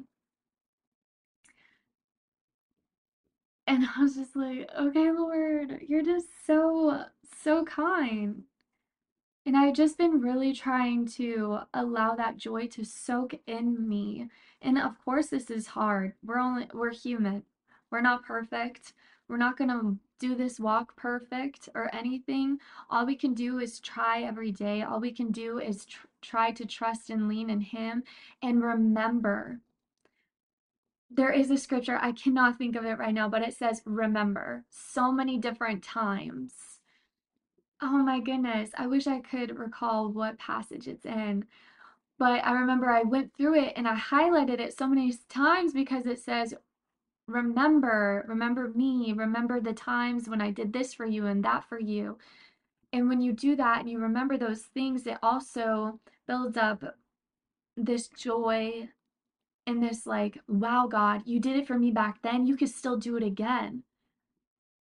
And 3.68 3.88
I 3.96 4.02
was 4.02 4.16
just 4.16 4.36
like, 4.36 4.70
okay, 4.78 5.12
Lord, 5.12 5.80
you're 5.88 6.04
just 6.04 6.28
so, 6.46 7.06
so 7.44 7.64
kind. 7.66 8.44
And 9.46 9.56
I've 9.58 9.74
just 9.74 9.98
been 9.98 10.22
really 10.22 10.54
trying 10.54 11.08
to 11.14 11.60
allow 11.74 12.16
that 12.16 12.38
joy 12.38 12.68
to 12.68 12.84
soak 12.84 13.34
in 13.48 13.88
me. 13.88 14.30
And 14.62 14.78
of 14.78 15.04
course 15.04 15.28
this 15.28 15.50
is 15.50 15.68
hard. 15.68 16.14
We're 16.24 16.40
only 16.40 16.68
we're 16.74 16.92
human. 16.92 17.44
We're 17.90 18.02
not 18.02 18.26
perfect. 18.26 18.94
We're 19.28 19.38
not 19.38 19.58
going 19.58 19.70
to 19.70 19.98
do 20.20 20.36
this 20.36 20.60
walk 20.60 20.96
perfect 20.96 21.70
or 21.74 21.94
anything. 21.96 22.58
All 22.90 23.06
we 23.06 23.16
can 23.16 23.34
do 23.34 23.60
is 23.60 23.80
try 23.80 24.24
every 24.24 24.52
day. 24.52 24.82
All 24.82 25.00
we 25.00 25.12
can 25.12 25.32
do 25.32 25.60
is 25.60 25.86
tr- 25.86 26.08
try 26.22 26.52
to 26.52 26.66
trust 26.66 27.10
and 27.10 27.28
lean 27.28 27.50
in 27.50 27.62
him 27.62 28.04
and 28.42 28.62
remember. 28.62 29.60
There 31.10 31.32
is 31.32 31.50
a 31.50 31.58
scripture, 31.58 31.98
I 32.00 32.12
cannot 32.12 32.58
think 32.58 32.76
of 32.76 32.86
it 32.86 33.00
right 33.00 33.14
now, 33.14 33.30
but 33.30 33.42
it 33.42 33.56
says 33.56 33.82
remember 33.86 34.66
so 34.70 35.12
many 35.12 35.38
different 35.38 35.84
times 35.84 36.79
Oh 37.82 37.98
my 37.98 38.20
goodness. 38.20 38.72
I 38.78 38.88
wish 38.88 39.08
I 39.08 39.20
could 39.22 39.58
recall 39.58 40.10
what 40.10 40.38
passage 40.38 40.88
it's 40.88 41.06
in. 41.06 41.46
But 42.18 42.46
I 42.46 42.52
remember 42.54 42.90
I 42.90 43.04
went 43.04 43.34
through 43.36 43.56
it 43.56 43.74
and 43.76 43.88
I 43.88 43.96
highlighted 43.96 44.60
it 44.60 44.78
so 44.78 44.88
many 44.88 45.14
times 45.30 45.74
because 45.74 46.06
it 46.06 46.20
says, 46.20 46.54
Remember, 47.28 48.26
remember 48.28 48.70
me, 48.70 49.14
remember 49.14 49.60
the 49.62 49.74
times 49.74 50.28
when 50.30 50.42
I 50.42 50.52
did 50.52 50.74
this 50.74 50.94
for 50.94 51.06
you 51.06 51.28
and 51.28 51.44
that 51.46 51.64
for 51.70 51.80
you. 51.80 52.18
And 52.94 53.10
when 53.10 53.22
you 53.22 53.34
do 53.34 53.56
that 53.56 53.82
and 53.82 53.90
you 53.90 54.00
remember 54.00 54.38
those 54.38 54.64
things, 54.64 55.08
it 55.08 55.18
also 55.24 56.00
builds 56.28 56.58
up 56.58 56.84
this 57.78 58.08
joy 58.10 58.90
and 59.68 59.84
this, 59.84 60.06
like, 60.08 60.40
wow, 60.48 60.88
God, 60.88 61.24
you 61.26 61.40
did 61.40 61.56
it 61.58 61.68
for 61.68 61.78
me 61.80 61.92
back 61.92 62.22
then. 62.24 62.48
You 62.48 62.58
could 62.58 62.70
still 62.70 62.98
do 62.98 63.18
it 63.18 63.24
again. 63.24 63.84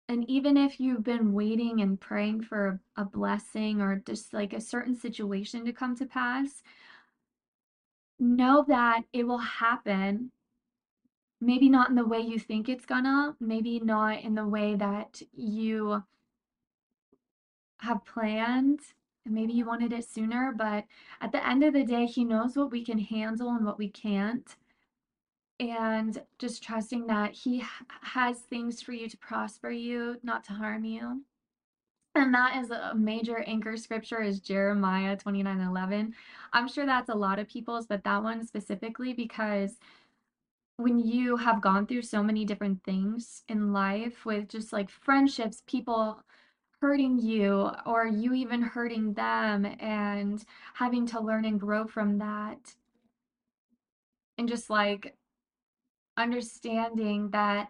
And 0.09 0.29
even 0.31 0.57
if 0.57 0.79
you've 0.79 1.03
been 1.03 1.33
waiting 1.33 1.81
and 1.81 2.01
praying 2.01 2.43
for 2.43 2.81
a 2.97 3.05
blessing 3.05 3.81
or 3.81 4.03
just 4.07 4.33
like 4.33 4.53
a 4.53 4.61
certain 4.61 4.95
situation 4.95 5.65
to 5.65 5.73
come 5.73 5.97
to 5.97 6.07
pass, 6.07 6.63
know 8.19 8.65
that 8.69 9.03
it 9.13 9.27
will 9.27 9.39
happen. 9.39 10.31
Maybe 11.41 11.69
not 11.69 11.91
in 11.91 11.97
the 11.97 12.07
way 12.07 12.21
you 12.21 12.39
think 12.39 12.69
it's 12.69 12.87
gonna, 12.87 13.37
maybe 13.41 13.81
not 13.81 14.23
in 14.23 14.35
the 14.35 14.47
way 14.47 14.77
that 14.77 15.21
you 15.33 16.03
have 17.79 18.05
planned. 18.05 18.81
And 19.25 19.35
maybe 19.35 19.53
you 19.53 19.65
wanted 19.67 19.93
it 19.93 20.09
sooner, 20.09 20.55
but 20.57 20.85
at 21.21 21.33
the 21.33 21.45
end 21.47 21.65
of 21.65 21.75
the 21.75 21.85
day, 21.85 22.07
He 22.07 22.25
knows 22.25 22.57
what 22.57 22.71
we 22.71 22.85
can 22.85 22.99
handle 22.99 23.51
and 23.51 23.67
what 23.67 23.77
we 23.77 23.89
can't. 23.89 24.55
And 25.59 26.23
just 26.39 26.63
trusting 26.63 27.07
that 27.07 27.33
He 27.33 27.65
has 28.03 28.41
things 28.41 28.83
for 28.83 28.93
you 28.93 29.09
to 29.09 29.17
prosper 29.17 29.71
you, 29.71 30.19
not 30.23 30.45
to 30.45 30.53
harm 30.53 30.85
you. 30.85 31.23
And 32.15 32.33
that 32.33 32.57
is 32.57 32.71
a 32.71 32.95
major 32.95 33.43
anchor 33.47 33.77
scripture 33.77 34.23
is 34.23 34.41
Jeremiah 34.41 35.17
29 35.17 35.61
11. 35.61 36.15
I'm 36.53 36.67
sure 36.67 36.87
that's 36.87 37.11
a 37.11 37.15
lot 37.15 37.39
of 37.39 37.49
people's, 37.49 37.87
but 37.87 38.05
that 38.05 38.23
one 38.23 38.47
specifically 38.47 39.13
because 39.13 39.77
when 40.79 40.99
you 40.99 41.37
have 41.37 41.61
gone 41.61 41.87
through 41.87 42.03
so 42.03 42.23
many 42.23 42.45
different 42.45 42.83
things 42.85 43.43
in 43.49 43.73
life 43.73 44.25
with 44.25 44.49
just 44.49 44.73
like 44.73 44.91
friendships, 44.91 45.63
people 45.67 46.23
hurting 46.81 47.19
you, 47.19 47.71
or 47.87 48.07
you 48.07 48.35
even 48.35 48.63
hurting 48.63 49.15
them, 49.15 49.67
and 49.81 50.45
having 50.75 51.07
to 51.07 51.21
learn 51.21 51.45
and 51.45 51.61
grow 51.61 51.87
from 51.87 52.19
that, 52.19 52.75
and 54.39 54.49
just 54.49 54.69
like 54.71 55.17
understanding 56.17 57.31
that 57.31 57.69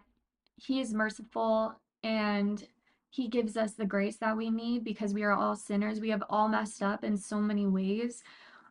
He 0.55 0.79
is 0.79 0.93
merciful 0.93 1.75
and 2.03 2.65
He 3.09 3.27
gives 3.27 3.57
us 3.57 3.73
the 3.73 3.85
grace 3.85 4.17
that 4.17 4.37
we 4.37 4.49
need 4.49 4.83
because 4.83 5.13
we 5.13 5.23
are 5.23 5.33
all 5.33 5.55
sinners. 5.55 5.99
We 5.99 6.09
have 6.09 6.23
all 6.29 6.47
messed 6.47 6.81
up 6.81 7.03
in 7.03 7.17
so 7.17 7.39
many 7.39 7.65
ways, 7.65 8.23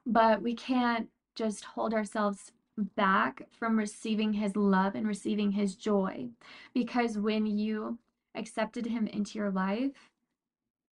but 0.07 0.43
we 0.43 0.55
can't 0.55 1.09
just 1.35 1.65
hold 1.65 1.93
ourselves 1.93 2.53
back 2.95 3.43
from 3.51 3.79
receiving 3.79 4.33
His 4.35 4.57
love 4.57 4.95
and 4.95 5.07
receiving 5.07 5.53
His 5.53 5.75
joy. 5.75 6.29
Because 6.75 7.19
when 7.19 7.47
you 7.47 7.99
accepted 8.35 8.87
Him 8.87 9.07
into 9.07 9.39
your 9.39 9.51
life, 9.51 10.11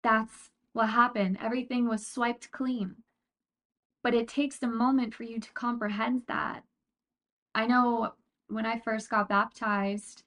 that's 0.02 0.50
what 0.74 0.90
happened. 0.90 1.38
Everything 1.42 1.88
was 1.88 2.06
swiped 2.06 2.52
clean. 2.52 2.96
But 4.02 4.14
it 4.14 4.28
takes 4.28 4.62
a 4.62 4.68
moment 4.68 5.14
for 5.14 5.24
you 5.24 5.40
to 5.40 5.52
comprehend 5.54 6.24
that. 6.28 6.64
I 7.56 7.68
know 7.68 8.14
when 8.54 8.66
I 8.66 8.80
first 8.80 9.10
got 9.10 9.30
baptized, 9.30 10.24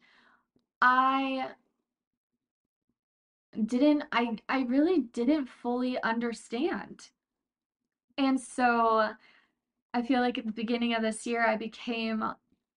I 0.82 1.50
didn't 3.64 4.04
I 4.12 4.36
I 4.48 4.62
really 4.62 5.00
didn't 5.00 5.48
fully 5.48 6.00
understand. 6.02 7.08
And 8.18 8.40
so 8.40 9.10
I 9.94 10.02
feel 10.02 10.20
like 10.20 10.38
at 10.38 10.46
the 10.46 10.52
beginning 10.52 10.94
of 10.94 11.02
this 11.02 11.26
year 11.26 11.46
I 11.46 11.56
became 11.56 12.22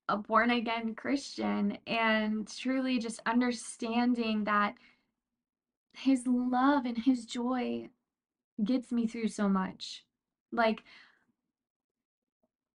a 0.10 0.18
born 0.18 0.52
again 0.52 0.96
Christian 0.96 1.78
and 1.86 2.48
truly 2.48 3.00
just 3.00 3.20
understanding 3.26 4.46
that 4.46 4.76
his 5.94 6.26
love 6.26 6.86
and 6.86 6.98
his 6.98 7.26
joy 7.26 7.90
gets 8.64 8.92
me 8.92 9.08
through 9.08 9.28
so 9.28 9.48
much. 9.48 10.06
Like 10.52 10.84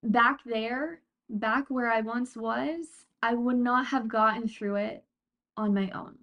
back 0.03 0.41
there, 0.45 1.01
back 1.33 1.67
where 1.69 1.91
I 1.91 2.01
once 2.01 2.37
was, 2.37 2.87
I 3.23 3.35
would 3.35 3.57
not 3.57 3.87
have 3.87 4.09
gotten 4.09 4.49
through 4.49 4.77
it 4.77 5.05
on 5.57 5.75
my 5.75 5.91
own. 5.91 6.19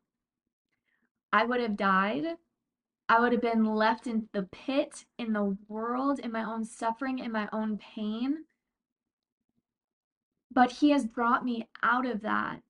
I 1.32 1.46
would 1.46 1.62
have 1.62 1.78
died. 1.78 2.26
I 3.08 3.20
would 3.20 3.32
have 3.32 3.42
been 3.42 3.66
left 3.66 4.08
in 4.08 4.28
the 4.34 4.44
pit, 4.44 5.06
in 5.18 5.34
the 5.34 5.58
world, 5.68 6.20
in 6.20 6.32
my 6.32 6.44
own 6.44 6.64
suffering, 6.64 7.20
in 7.20 7.32
my 7.32 7.50
own 7.52 7.78
pain. 7.78 8.46
But 10.52 10.72
He 10.72 10.92
has 10.92 11.06
brought 11.06 11.46
me 11.46 11.68
out 11.82 12.06
of 12.06 12.22
that. 12.22 12.62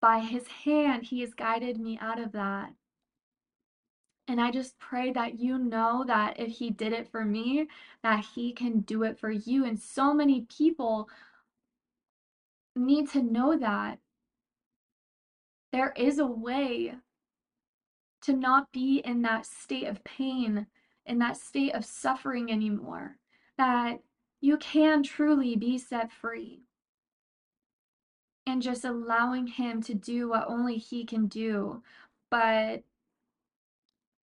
By 0.00 0.20
His 0.20 0.46
hand, 0.46 1.04
He 1.04 1.20
has 1.20 1.34
guided 1.34 1.78
me 1.78 1.98
out 2.00 2.20
of 2.20 2.32
that. 2.32 2.72
And 4.28 4.40
I 4.40 4.50
just 4.50 4.78
pray 4.78 5.10
that 5.12 5.40
you 5.40 5.58
know 5.58 6.04
that 6.06 6.38
if 6.38 6.48
He 6.48 6.70
did 6.70 6.92
it 6.92 7.10
for 7.10 7.24
me, 7.24 7.66
that 8.02 8.24
He 8.34 8.52
can 8.52 8.80
do 8.80 9.02
it 9.04 9.18
for 9.18 9.30
you. 9.30 9.64
And 9.64 9.80
so 9.80 10.12
many 10.12 10.42
people 10.42 11.08
need 12.78 13.08
to 13.10 13.22
know 13.22 13.56
that 13.56 13.98
there 15.72 15.92
is 15.96 16.18
a 16.18 16.26
way 16.26 16.94
to 18.22 18.32
not 18.32 18.72
be 18.72 18.98
in 19.04 19.22
that 19.22 19.46
state 19.46 19.86
of 19.86 20.02
pain, 20.04 20.66
in 21.06 21.18
that 21.18 21.36
state 21.36 21.74
of 21.74 21.84
suffering 21.84 22.50
anymore, 22.50 23.16
that 23.56 24.00
you 24.40 24.56
can 24.56 25.02
truly 25.02 25.56
be 25.56 25.78
set 25.78 26.12
free. 26.12 26.62
And 28.46 28.62
just 28.62 28.84
allowing 28.84 29.46
Him 29.46 29.82
to 29.82 29.94
do 29.94 30.30
what 30.30 30.48
only 30.48 30.78
He 30.78 31.04
can 31.04 31.26
do. 31.26 31.82
But 32.30 32.82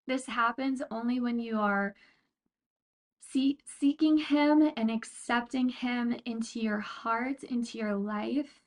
this 0.08 0.26
happens 0.26 0.82
only 0.90 1.20
when 1.20 1.40
you 1.40 1.60
are 1.60 1.96
see- 3.36 3.58
seeking 3.65 4.18
Him 4.18 4.72
and 4.77 4.89
accepting 4.89 5.68
Him 5.68 6.15
into 6.25 6.62
your 6.62 6.80
heart, 6.80 7.44
into 7.44 7.77
your 7.77 7.96
life. 7.96 8.62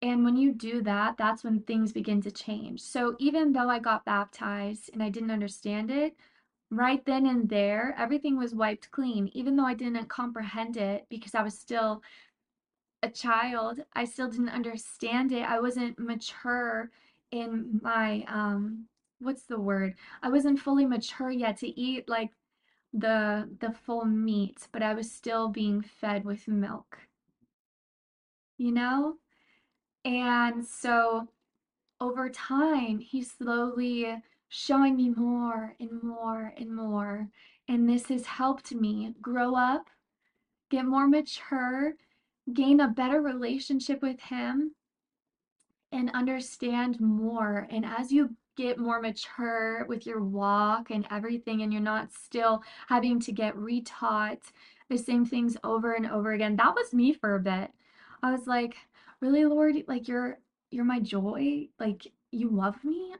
And 0.00 0.24
when 0.24 0.36
you 0.36 0.54
do 0.54 0.82
that, 0.84 1.18
that's 1.18 1.44
when 1.44 1.60
things 1.60 1.92
begin 1.92 2.22
to 2.22 2.30
change. 2.30 2.80
So 2.80 3.16
even 3.18 3.52
though 3.52 3.68
I 3.68 3.78
got 3.78 4.06
baptized 4.06 4.88
and 4.94 5.02
I 5.02 5.10
didn't 5.10 5.30
understand 5.30 5.90
it, 5.90 6.16
right 6.70 7.04
then 7.04 7.26
and 7.26 7.46
there, 7.46 7.94
everything 7.98 8.38
was 8.38 8.54
wiped 8.54 8.90
clean. 8.90 9.28
Even 9.34 9.54
though 9.54 9.66
I 9.66 9.74
didn't 9.74 10.08
comprehend 10.08 10.78
it 10.78 11.04
because 11.10 11.34
I 11.34 11.42
was 11.42 11.58
still 11.58 12.02
a 13.02 13.10
child, 13.10 13.80
I 13.92 14.06
still 14.06 14.30
didn't 14.30 14.48
understand 14.48 15.32
it. 15.32 15.42
I 15.42 15.60
wasn't 15.60 15.98
mature 15.98 16.90
in 17.32 17.80
my 17.82 18.24
um 18.28 18.86
what's 19.18 19.42
the 19.42 19.60
word? 19.60 19.96
I 20.22 20.30
wasn't 20.30 20.58
fully 20.60 20.86
mature 20.86 21.30
yet 21.30 21.58
to 21.58 21.78
eat 21.78 22.08
like 22.08 22.30
the 22.92 23.48
the 23.60 23.72
full 23.72 24.04
meat, 24.04 24.68
but 24.72 24.82
I 24.82 24.94
was 24.94 25.10
still 25.10 25.48
being 25.48 25.82
fed 25.82 26.24
with 26.24 26.48
milk. 26.48 26.98
You 28.58 28.72
know? 28.72 29.16
And 30.04 30.64
so 30.66 31.28
over 32.00 32.28
time, 32.30 32.98
he's 32.98 33.30
slowly 33.32 34.22
showing 34.48 34.96
me 34.96 35.10
more 35.10 35.74
and 35.78 36.02
more 36.02 36.52
and 36.56 36.74
more. 36.74 37.28
And 37.68 37.88
this 37.88 38.08
has 38.08 38.26
helped 38.26 38.72
me 38.74 39.14
grow 39.22 39.54
up, 39.54 39.88
get 40.70 40.86
more 40.86 41.06
mature, 41.06 41.94
gain 42.52 42.80
a 42.80 42.88
better 42.88 43.20
relationship 43.20 44.02
with 44.02 44.20
him, 44.20 44.74
and 45.92 46.10
understand 46.14 47.00
more. 47.00 47.68
And 47.70 47.84
as 47.84 48.10
you 48.10 48.36
get 48.62 48.78
more 48.78 49.00
mature 49.00 49.84
with 49.86 50.06
your 50.06 50.22
walk 50.22 50.90
and 50.90 51.06
everything, 51.10 51.62
and 51.62 51.72
you're 51.72 51.82
not 51.82 52.12
still 52.12 52.62
having 52.88 53.20
to 53.20 53.32
get 53.32 53.56
retaught 53.56 54.40
the 54.88 54.98
same 54.98 55.24
things 55.24 55.56
over 55.64 55.94
and 55.94 56.06
over 56.10 56.32
again, 56.32 56.56
that 56.56 56.74
was 56.74 56.92
me 56.92 57.12
for 57.12 57.36
a 57.36 57.40
bit. 57.40 57.70
I 58.22 58.32
was 58.32 58.46
like, 58.46 58.76
really, 59.20 59.44
Lord? 59.44 59.76
Like, 59.86 60.08
you're 60.08 60.38
you're 60.70 60.84
my 60.84 61.00
joy? 61.00 61.68
Like, 61.78 62.12
you 62.30 62.48
love 62.50 62.82
me? 62.84 63.14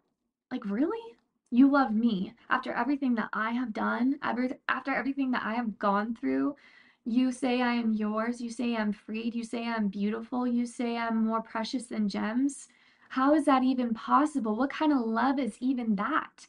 Like, 0.51 0.65
really? 0.67 1.17
You 1.51 1.71
love 1.71 1.93
me 1.93 2.35
after 2.49 2.73
everything 2.73 3.15
that 3.17 3.31
I 3.33 3.51
have 3.51 3.73
done, 3.73 4.19
ever 4.23 4.51
after 4.69 4.95
everything 4.95 5.31
that 5.33 5.43
I 5.45 5.55
have 5.55 5.79
gone 5.79 6.15
through. 6.15 6.57
You 7.05 7.33
say 7.33 7.63
I 7.63 7.73
am 7.75 7.93
yours. 7.93 8.41
You 8.41 8.51
say 8.51 8.77
I'm 8.77 8.93
freed. 8.93 9.35
You 9.35 9.43
say 9.43 9.67
I'm 9.67 9.89
beautiful. 9.89 10.47
You 10.47 10.67
say 10.67 10.97
I'm 10.97 11.25
more 11.25 11.43
precious 11.43 11.85
than 11.85 12.09
gems. 12.09 12.69
How 13.11 13.35
is 13.35 13.45
that 13.47 13.65
even 13.65 13.93
possible? 13.93 14.55
What 14.55 14.71
kind 14.71 14.93
of 14.93 15.01
love 15.01 15.41
is 15.41 15.57
even 15.59 15.97
that? 15.97 16.47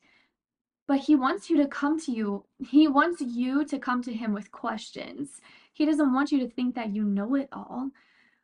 But 0.87 0.99
he 0.99 1.15
wants 1.15 1.49
you 1.49 1.57
to 1.57 1.67
come 1.67 1.99
to 2.01 2.11
you. 2.11 2.45
He 2.59 2.87
wants 2.87 3.19
you 3.19 3.65
to 3.65 3.79
come 3.79 4.03
to 4.03 4.13
him 4.13 4.31
with 4.31 4.51
questions. 4.51 5.41
He 5.73 5.87
doesn't 5.87 6.13
want 6.13 6.31
you 6.31 6.39
to 6.41 6.47
think 6.47 6.75
that 6.75 6.91
you 6.91 7.03
know 7.03 7.33
it 7.33 7.49
all. 7.51 7.89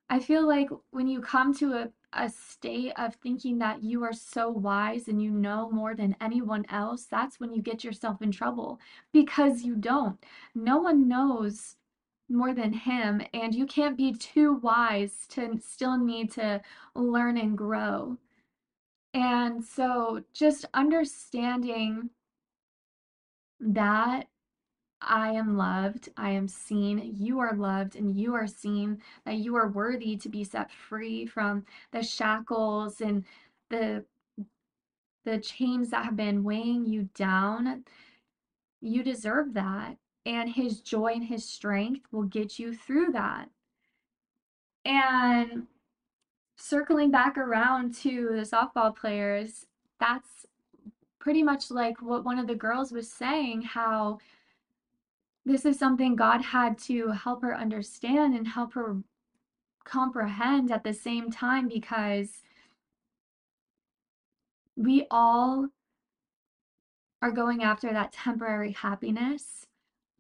I 0.09 0.19
feel 0.19 0.47
like 0.47 0.69
when 0.89 1.07
you 1.07 1.21
come 1.21 1.53
to 1.57 1.73
a, 1.73 1.89
a 2.11 2.27
state 2.29 2.93
of 2.97 3.13
thinking 3.15 3.59
that 3.59 3.83
you 3.83 4.03
are 4.03 4.13
so 4.13 4.49
wise 4.49 5.07
and 5.07 5.21
you 5.21 5.29
know 5.29 5.69
more 5.69 5.93
than 5.93 6.15
anyone 6.19 6.65
else, 6.69 7.05
that's 7.05 7.39
when 7.39 7.53
you 7.53 7.61
get 7.61 7.83
yourself 7.83 8.23
in 8.23 8.31
trouble 8.31 8.79
because 9.13 9.61
you 9.61 9.75
don't. 9.75 10.17
No 10.55 10.79
one 10.79 11.07
knows 11.07 11.75
more 12.29 12.53
than 12.53 12.73
him, 12.73 13.21
and 13.33 13.55
you 13.55 13.65
can't 13.65 13.97
be 13.97 14.13
too 14.13 14.53
wise 14.53 15.25
to 15.29 15.59
still 15.61 15.97
need 15.97 16.31
to 16.33 16.61
learn 16.95 17.37
and 17.37 17.57
grow. 17.57 18.17
And 19.13 19.63
so 19.63 20.23
just 20.33 20.65
understanding 20.73 22.09
that 23.59 24.27
I 25.01 25.31
am 25.31 25.57
loved, 25.57 26.09
I 26.17 26.31
am 26.31 26.47
seen, 26.47 27.15
you 27.17 27.39
are 27.39 27.55
loved, 27.55 27.95
and 27.95 28.19
you 28.19 28.33
are 28.33 28.47
seen, 28.47 29.01
that 29.25 29.37
you 29.37 29.55
are 29.55 29.69
worthy 29.69 30.17
to 30.17 30.29
be 30.29 30.43
set 30.43 30.71
free 30.71 31.25
from 31.25 31.65
the 31.91 32.03
shackles 32.03 33.01
and 33.01 33.23
the 33.69 34.05
the 35.25 35.37
chains 35.39 35.89
that 35.89 36.05
have 36.05 36.15
been 36.15 36.43
weighing 36.43 36.85
you 36.85 37.09
down. 37.13 37.83
You 38.79 39.03
deserve 39.03 39.53
that. 39.55 39.97
And 40.27 40.49
his 40.49 40.81
joy 40.81 41.13
and 41.13 41.23
his 41.23 41.47
strength 41.47 42.05
will 42.11 42.23
get 42.23 42.59
you 42.59 42.75
through 42.75 43.13
that. 43.13 43.49
And 44.83 45.67
circling 46.57 47.11
back 47.11 47.37
around 47.37 47.95
to 47.95 48.29
the 48.33 48.41
softball 48.41 48.95
players, 48.95 49.65
that's 49.99 50.45
pretty 51.19 51.43
much 51.43 51.71
like 51.71 52.01
what 52.01 52.25
one 52.25 52.39
of 52.39 52.47
the 52.47 52.55
girls 52.55 52.91
was 52.91 53.09
saying 53.09 53.61
how 53.61 54.19
this 55.45 55.65
is 55.65 55.79
something 55.79 56.15
God 56.15 56.41
had 56.41 56.77
to 56.79 57.11
help 57.11 57.41
her 57.41 57.55
understand 57.55 58.35
and 58.35 58.47
help 58.47 58.73
her 58.73 58.97
comprehend 59.85 60.71
at 60.71 60.83
the 60.83 60.93
same 60.93 61.31
time 61.31 61.69
because 61.69 62.41
we 64.75 65.07
all 65.09 65.69
are 67.21 67.31
going 67.31 67.63
after 67.63 67.93
that 67.93 68.11
temporary 68.11 68.73
happiness, 68.73 69.66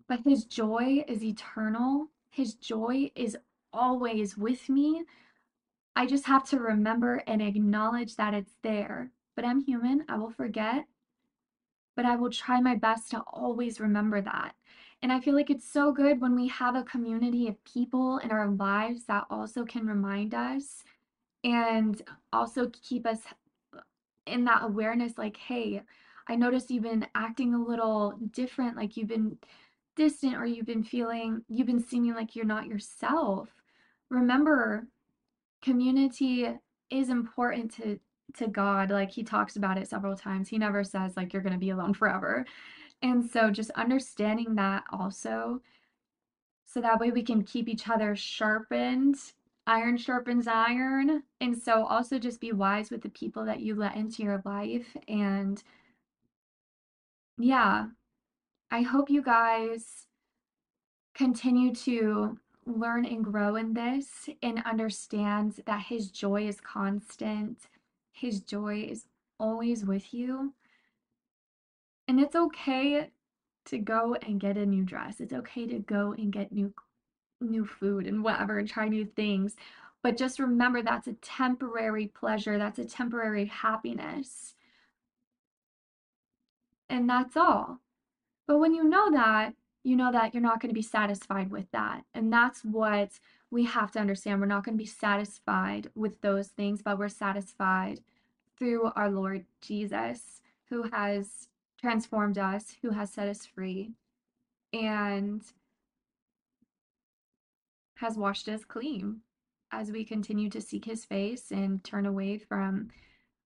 but 0.07 0.21
His 0.21 0.45
joy 0.45 1.03
is 1.07 1.23
eternal. 1.23 2.07
His 2.29 2.55
joy 2.55 3.11
is 3.15 3.37
always 3.73 4.37
with 4.37 4.69
me. 4.69 5.03
I 5.95 6.05
just 6.05 6.25
have 6.25 6.47
to 6.49 6.59
remember 6.59 7.23
and 7.27 7.41
acknowledge 7.41 8.15
that 8.15 8.33
it's 8.33 8.55
there. 8.61 9.11
But 9.35 9.45
I'm 9.45 9.61
human, 9.61 10.05
I 10.07 10.17
will 10.17 10.29
forget. 10.31 10.85
But 11.95 12.05
I 12.05 12.15
will 12.15 12.29
try 12.29 12.61
my 12.61 12.75
best 12.75 13.11
to 13.11 13.21
always 13.21 13.79
remember 13.79 14.21
that. 14.21 14.53
And 15.01 15.11
I 15.11 15.19
feel 15.19 15.35
like 15.35 15.49
it's 15.49 15.69
so 15.69 15.91
good 15.91 16.21
when 16.21 16.35
we 16.35 16.47
have 16.47 16.75
a 16.75 16.83
community 16.83 17.47
of 17.47 17.63
people 17.63 18.17
in 18.19 18.31
our 18.31 18.47
lives 18.47 19.05
that 19.05 19.25
also 19.29 19.63
can 19.63 19.85
remind 19.85 20.33
us 20.33 20.83
and 21.43 22.01
also 22.33 22.71
keep 22.81 23.05
us 23.05 23.19
in 24.25 24.43
that 24.45 24.63
awareness 24.63 25.17
like, 25.17 25.37
hey, 25.37 25.83
I 26.27 26.35
noticed 26.35 26.71
you've 26.71 26.83
been 26.83 27.07
acting 27.15 27.53
a 27.53 27.63
little 27.63 28.19
different, 28.31 28.75
like 28.75 28.97
you've 28.97 29.07
been 29.07 29.37
distant 29.97 30.35
or 30.35 30.45
you've 30.45 30.65
been 30.65 30.83
feeling, 30.83 31.41
you've 31.49 31.67
been 31.67 31.85
seeming 31.85 32.13
like 32.13 32.35
you're 32.35 32.45
not 32.45 32.67
yourself. 32.67 33.49
Remember, 34.09 34.87
community 35.61 36.47
is 36.89 37.09
important 37.09 37.73
to 37.75 37.99
to 38.35 38.47
God. 38.47 38.91
Like 38.91 39.11
he 39.11 39.23
talks 39.23 39.55
about 39.55 39.77
it 39.77 39.89
several 39.89 40.15
times. 40.15 40.47
He 40.47 40.57
never 40.57 40.83
says 40.83 41.17
like 41.17 41.33
you're 41.33 41.41
going 41.41 41.53
to 41.53 41.59
be 41.59 41.71
alone 41.71 41.93
forever. 41.93 42.45
And 43.01 43.23
so 43.23 43.51
just 43.51 43.71
understanding 43.71 44.55
that 44.55 44.83
also 44.91 45.61
so 46.65 46.81
that 46.81 46.99
way 46.99 47.11
we 47.11 47.23
can 47.23 47.43
keep 47.43 47.67
each 47.69 47.87
other 47.87 48.15
sharpened. 48.15 49.15
Iron 49.65 49.97
sharpens 49.97 50.47
iron. 50.47 51.23
And 51.41 51.57
so 51.57 51.85
also 51.85 52.19
just 52.19 52.41
be 52.41 52.51
wise 52.51 52.89
with 52.89 53.01
the 53.01 53.09
people 53.09 53.45
that 53.45 53.61
you 53.61 53.75
let 53.75 53.95
into 53.95 54.23
your 54.23 54.41
life 54.45 54.95
and 55.07 55.61
yeah, 57.37 57.87
I 58.69 58.81
hope 58.81 59.09
you 59.09 59.21
guys 59.21 60.07
continue 61.15 61.73
to 61.73 62.37
learn 62.65 63.05
and 63.05 63.23
grow 63.23 63.55
in 63.55 63.73
this 63.73 64.29
and 64.43 64.61
understand 64.65 65.61
that 65.65 65.83
His 65.83 66.11
joy 66.11 66.47
is 66.47 66.59
constant. 66.59 67.59
His 68.11 68.41
joy 68.41 68.87
is 68.89 69.05
always 69.39 69.85
with 69.85 70.13
you. 70.13 70.53
And 72.07 72.19
it's 72.19 72.35
okay 72.35 73.09
to 73.65 73.77
go 73.77 74.15
and 74.21 74.39
get 74.39 74.57
a 74.57 74.65
new 74.65 74.83
dress. 74.83 75.19
It's 75.19 75.33
okay 75.33 75.67
to 75.67 75.79
go 75.79 76.13
and 76.17 76.31
get 76.31 76.51
new 76.51 76.73
new 77.39 77.65
food 77.65 78.07
and 78.07 78.23
whatever 78.23 78.57
and 78.57 78.67
try 78.67 78.87
new 78.87 79.05
things. 79.05 79.55
But 80.03 80.17
just 80.17 80.39
remember 80.39 80.81
that's 80.81 81.07
a 81.07 81.13
temporary 81.13 82.07
pleasure, 82.07 82.57
that's 82.57 82.79
a 82.79 82.85
temporary 82.85 83.45
happiness. 83.45 84.55
And 86.89 87.09
that's 87.09 87.37
all. 87.37 87.81
But 88.47 88.59
when 88.59 88.73
you 88.73 88.83
know 88.83 89.11
that, 89.11 89.53
you 89.83 89.95
know 89.95 90.11
that 90.11 90.33
you're 90.33 90.41
not 90.41 90.61
going 90.61 90.69
to 90.69 90.75
be 90.75 90.81
satisfied 90.81 91.51
with 91.51 91.69
that. 91.71 92.03
And 92.13 92.31
that's 92.31 92.63
what 92.63 93.11
we 93.51 93.65
have 93.65 93.91
to 93.91 93.99
understand. 93.99 94.39
We're 94.39 94.47
not 94.47 94.63
going 94.63 94.77
to 94.77 94.83
be 94.83 94.89
satisfied 94.89 95.89
with 95.95 96.19
those 96.21 96.47
things, 96.47 96.81
but 96.81 96.97
we're 96.97 97.09
satisfied 97.09 98.01
through 98.57 98.91
our 98.95 99.09
Lord 99.09 99.45
Jesus, 99.61 100.41
who 100.69 100.83
has 100.91 101.49
transformed 101.79 102.37
us, 102.37 102.75
who 102.81 102.89
has 102.89 103.11
set 103.11 103.27
us 103.27 103.45
free, 103.45 103.91
and 104.73 105.41
has 107.95 108.17
washed 108.17 108.49
us 108.49 108.65
clean 108.65 109.21
as 109.71 109.91
we 109.91 110.03
continue 110.03 110.49
to 110.49 110.61
seek 110.61 110.85
his 110.85 111.05
face 111.05 111.51
and 111.51 111.83
turn 111.83 112.05
away 112.05 112.37
from 112.37 112.89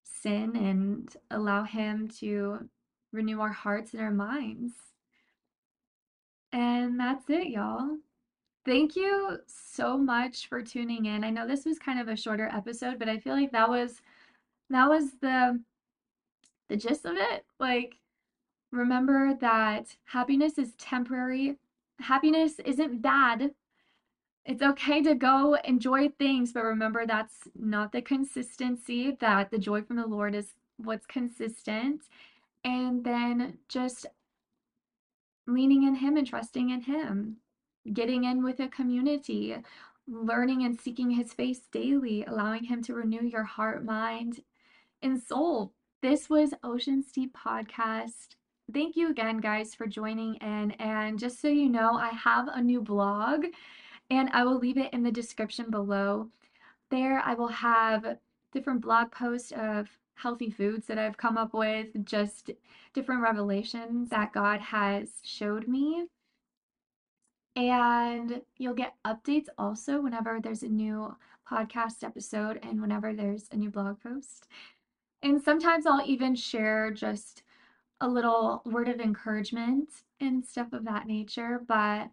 sin 0.04 0.56
and 0.56 1.16
allow 1.30 1.64
him 1.64 2.08
to 2.08 2.70
renew 3.12 3.42
our 3.42 3.52
hearts 3.52 3.94
and 3.94 4.02
our 4.02 4.12
minds. 4.12 4.74
And 6.54 7.00
that's 7.00 7.30
it, 7.30 7.48
y'all. 7.48 7.98
Thank 8.66 8.96
you 8.96 9.40
so 9.48 9.98
much 9.98 10.48
for 10.48 10.62
tuning 10.62 11.06
in. 11.06 11.24
I 11.24 11.30
know 11.30 11.48
this 11.48 11.66
was 11.66 11.80
kind 11.80 12.00
of 12.00 12.08
a 12.08 12.16
shorter 12.16 12.50
episode, 12.54 13.00
but 13.00 13.10
I 13.10 13.18
feel 13.18 13.34
like 13.34 13.52
that 13.54 13.70
was 13.70 14.02
that 14.70 14.88
was 14.88 15.14
the 15.22 15.60
the 16.70 16.78
gist 16.78 17.06
of 17.06 17.16
it. 17.18 17.46
Like 17.60 17.98
remember 18.72 19.34
that 19.42 19.96
happiness 20.06 20.58
is 20.58 20.74
temporary. 20.76 21.58
Happiness 22.00 22.60
isn't 22.66 23.02
bad. 23.02 23.52
It's 24.46 24.62
okay 24.62 25.02
to 25.04 25.16
go 25.16 25.56
enjoy 25.66 26.10
things, 26.10 26.52
but 26.54 26.64
remember 26.64 27.06
that's 27.06 27.48
not 27.56 27.92
the 27.92 28.02
consistency, 28.02 29.18
that 29.20 29.52
the 29.52 29.60
joy 29.60 29.84
from 29.84 29.98
the 29.98 30.08
Lord 30.08 30.36
is 30.36 30.54
what's 30.78 31.06
consistent. 31.06 32.02
And 32.64 33.04
then 33.04 33.58
just 33.70 34.06
leaning 35.48 35.84
in 35.84 35.96
Him 35.96 36.18
and 36.18 36.28
trusting 36.28 36.70
in 36.70 36.82
Him, 36.82 37.38
getting 37.94 38.24
in 38.26 38.44
with 38.44 38.60
a 38.60 38.68
community, 38.68 39.56
learning 40.08 40.64
and 40.64 40.80
seeking 40.80 41.12
His 41.12 41.34
face 41.34 41.62
daily, 41.72 42.24
allowing 42.26 42.64
Him 42.64 42.82
to 42.84 42.94
renew 42.94 43.24
your 43.24 43.44
heart, 43.44 43.84
mind, 43.84 44.42
and 45.02 45.22
soul. 45.22 45.74
This 46.02 46.30
was 46.30 46.54
Ocean 46.64 47.04
Deep 47.14 47.36
Podcast. 47.36 48.36
Thank 48.74 48.96
you 48.96 49.10
again, 49.10 49.38
guys, 49.38 49.76
for 49.76 49.86
joining 49.86 50.36
in. 50.36 50.72
And 50.72 51.20
just 51.20 51.42
so 51.42 51.48
you 51.48 51.70
know, 51.70 51.96
I 51.96 52.10
have 52.10 52.48
a 52.48 52.62
new 52.62 52.82
blog 52.82 53.46
and 54.10 54.30
I 54.34 54.44
will 54.44 54.58
leave 54.58 54.78
it 54.78 54.94
in 54.94 55.04
the 55.04 55.12
description 55.12 55.70
below. 55.70 56.30
There, 56.90 57.20
I 57.20 57.34
will 57.34 57.50
have 57.50 58.18
different 58.52 58.82
blog 58.82 59.12
posts 59.12 59.52
of 59.56 59.88
healthy 60.16 60.50
foods 60.50 60.88
that 60.88 60.98
I've 60.98 61.18
come 61.18 61.38
up 61.38 61.54
with, 61.54 61.88
just 62.06 62.52
different 62.94 63.22
revelations 63.22 64.10
that 64.10 64.34
God 64.34 64.62
has 64.62 65.10
showed 65.24 65.68
me. 65.68 66.06
And 67.56 68.42
you'll 68.58 68.74
get 68.74 68.96
updates 69.06 69.48
also 69.58 70.02
whenever 70.02 70.40
there's 70.42 70.64
a 70.64 70.70
new 70.70 71.16
podcast 71.50 72.04
episode 72.04 72.60
and 72.64 72.82
whenever 72.82 73.14
there's 73.14 73.50
a 73.52 73.58
new 73.58 73.70
blog 73.70 74.02
post. 74.02 74.48
And 75.24 75.42
sometimes 75.42 75.86
I'll 75.86 76.06
even 76.06 76.36
share 76.36 76.92
just 76.92 77.44
a 78.00 78.08
little 78.08 78.62
word 78.66 78.90
of 78.90 79.00
encouragement 79.00 79.90
and 80.20 80.46
stuff 80.46 80.74
of 80.74 80.86
that 80.86 81.08
nature. 81.08 81.62
But 81.68 82.10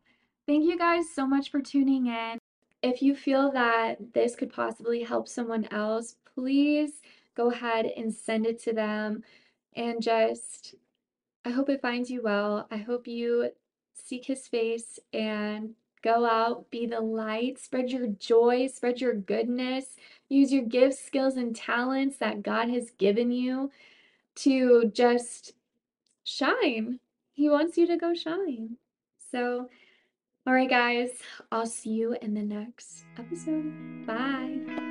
thank 0.46 0.64
you 0.64 0.76
guys 0.76 1.08
so 1.08 1.26
much 1.26 1.50
for 1.50 1.60
tuning 1.60 2.06
in. 2.06 2.38
If 2.82 3.02
you 3.02 3.14
feel 3.14 3.50
that 3.52 4.12
this 4.12 4.36
could 4.36 4.52
possibly 4.52 5.02
help 5.02 5.28
someone 5.28 5.66
else, 5.70 6.16
please 6.34 7.00
go 7.38 7.50
ahead 7.50 7.86
and 7.96 8.12
send 8.12 8.44
it 8.44 8.60
to 8.64 8.74
them. 8.74 9.22
And 9.74 10.02
just, 10.02 10.74
I 11.44 11.50
hope 11.50 11.70
it 11.70 11.80
finds 11.80 12.10
you 12.10 12.20
well. 12.20 12.66
I 12.70 12.78
hope 12.78 13.06
you 13.06 13.50
seek 13.94 14.26
his 14.26 14.48
face 14.48 14.98
and 15.12 15.70
go 16.02 16.26
out, 16.26 16.70
be 16.70 16.86
the 16.86 17.00
light, 17.00 17.58
spread 17.58 17.90
your 17.90 18.08
joy, 18.08 18.66
spread 18.66 19.00
your 19.00 19.14
goodness, 19.14 19.96
use 20.28 20.52
your 20.52 20.64
gifts, 20.64 20.98
skills, 20.98 21.36
and 21.36 21.54
talents 21.54 22.16
that 22.18 22.42
God 22.42 22.68
has 22.70 22.90
given 22.98 23.30
you 23.30 23.70
to 24.36 24.90
just 24.92 25.52
shine. 26.24 26.98
He 27.32 27.48
wants 27.48 27.78
you 27.78 27.86
to 27.86 27.96
go 27.96 28.14
shine. 28.14 28.76
So, 29.30 29.68
all 30.46 30.54
right, 30.54 30.68
guys, 30.68 31.10
I'll 31.52 31.66
see 31.66 31.90
you 31.90 32.16
in 32.20 32.34
the 32.34 32.42
next 32.42 33.04
episode. 33.16 34.06
Bye. 34.06 34.87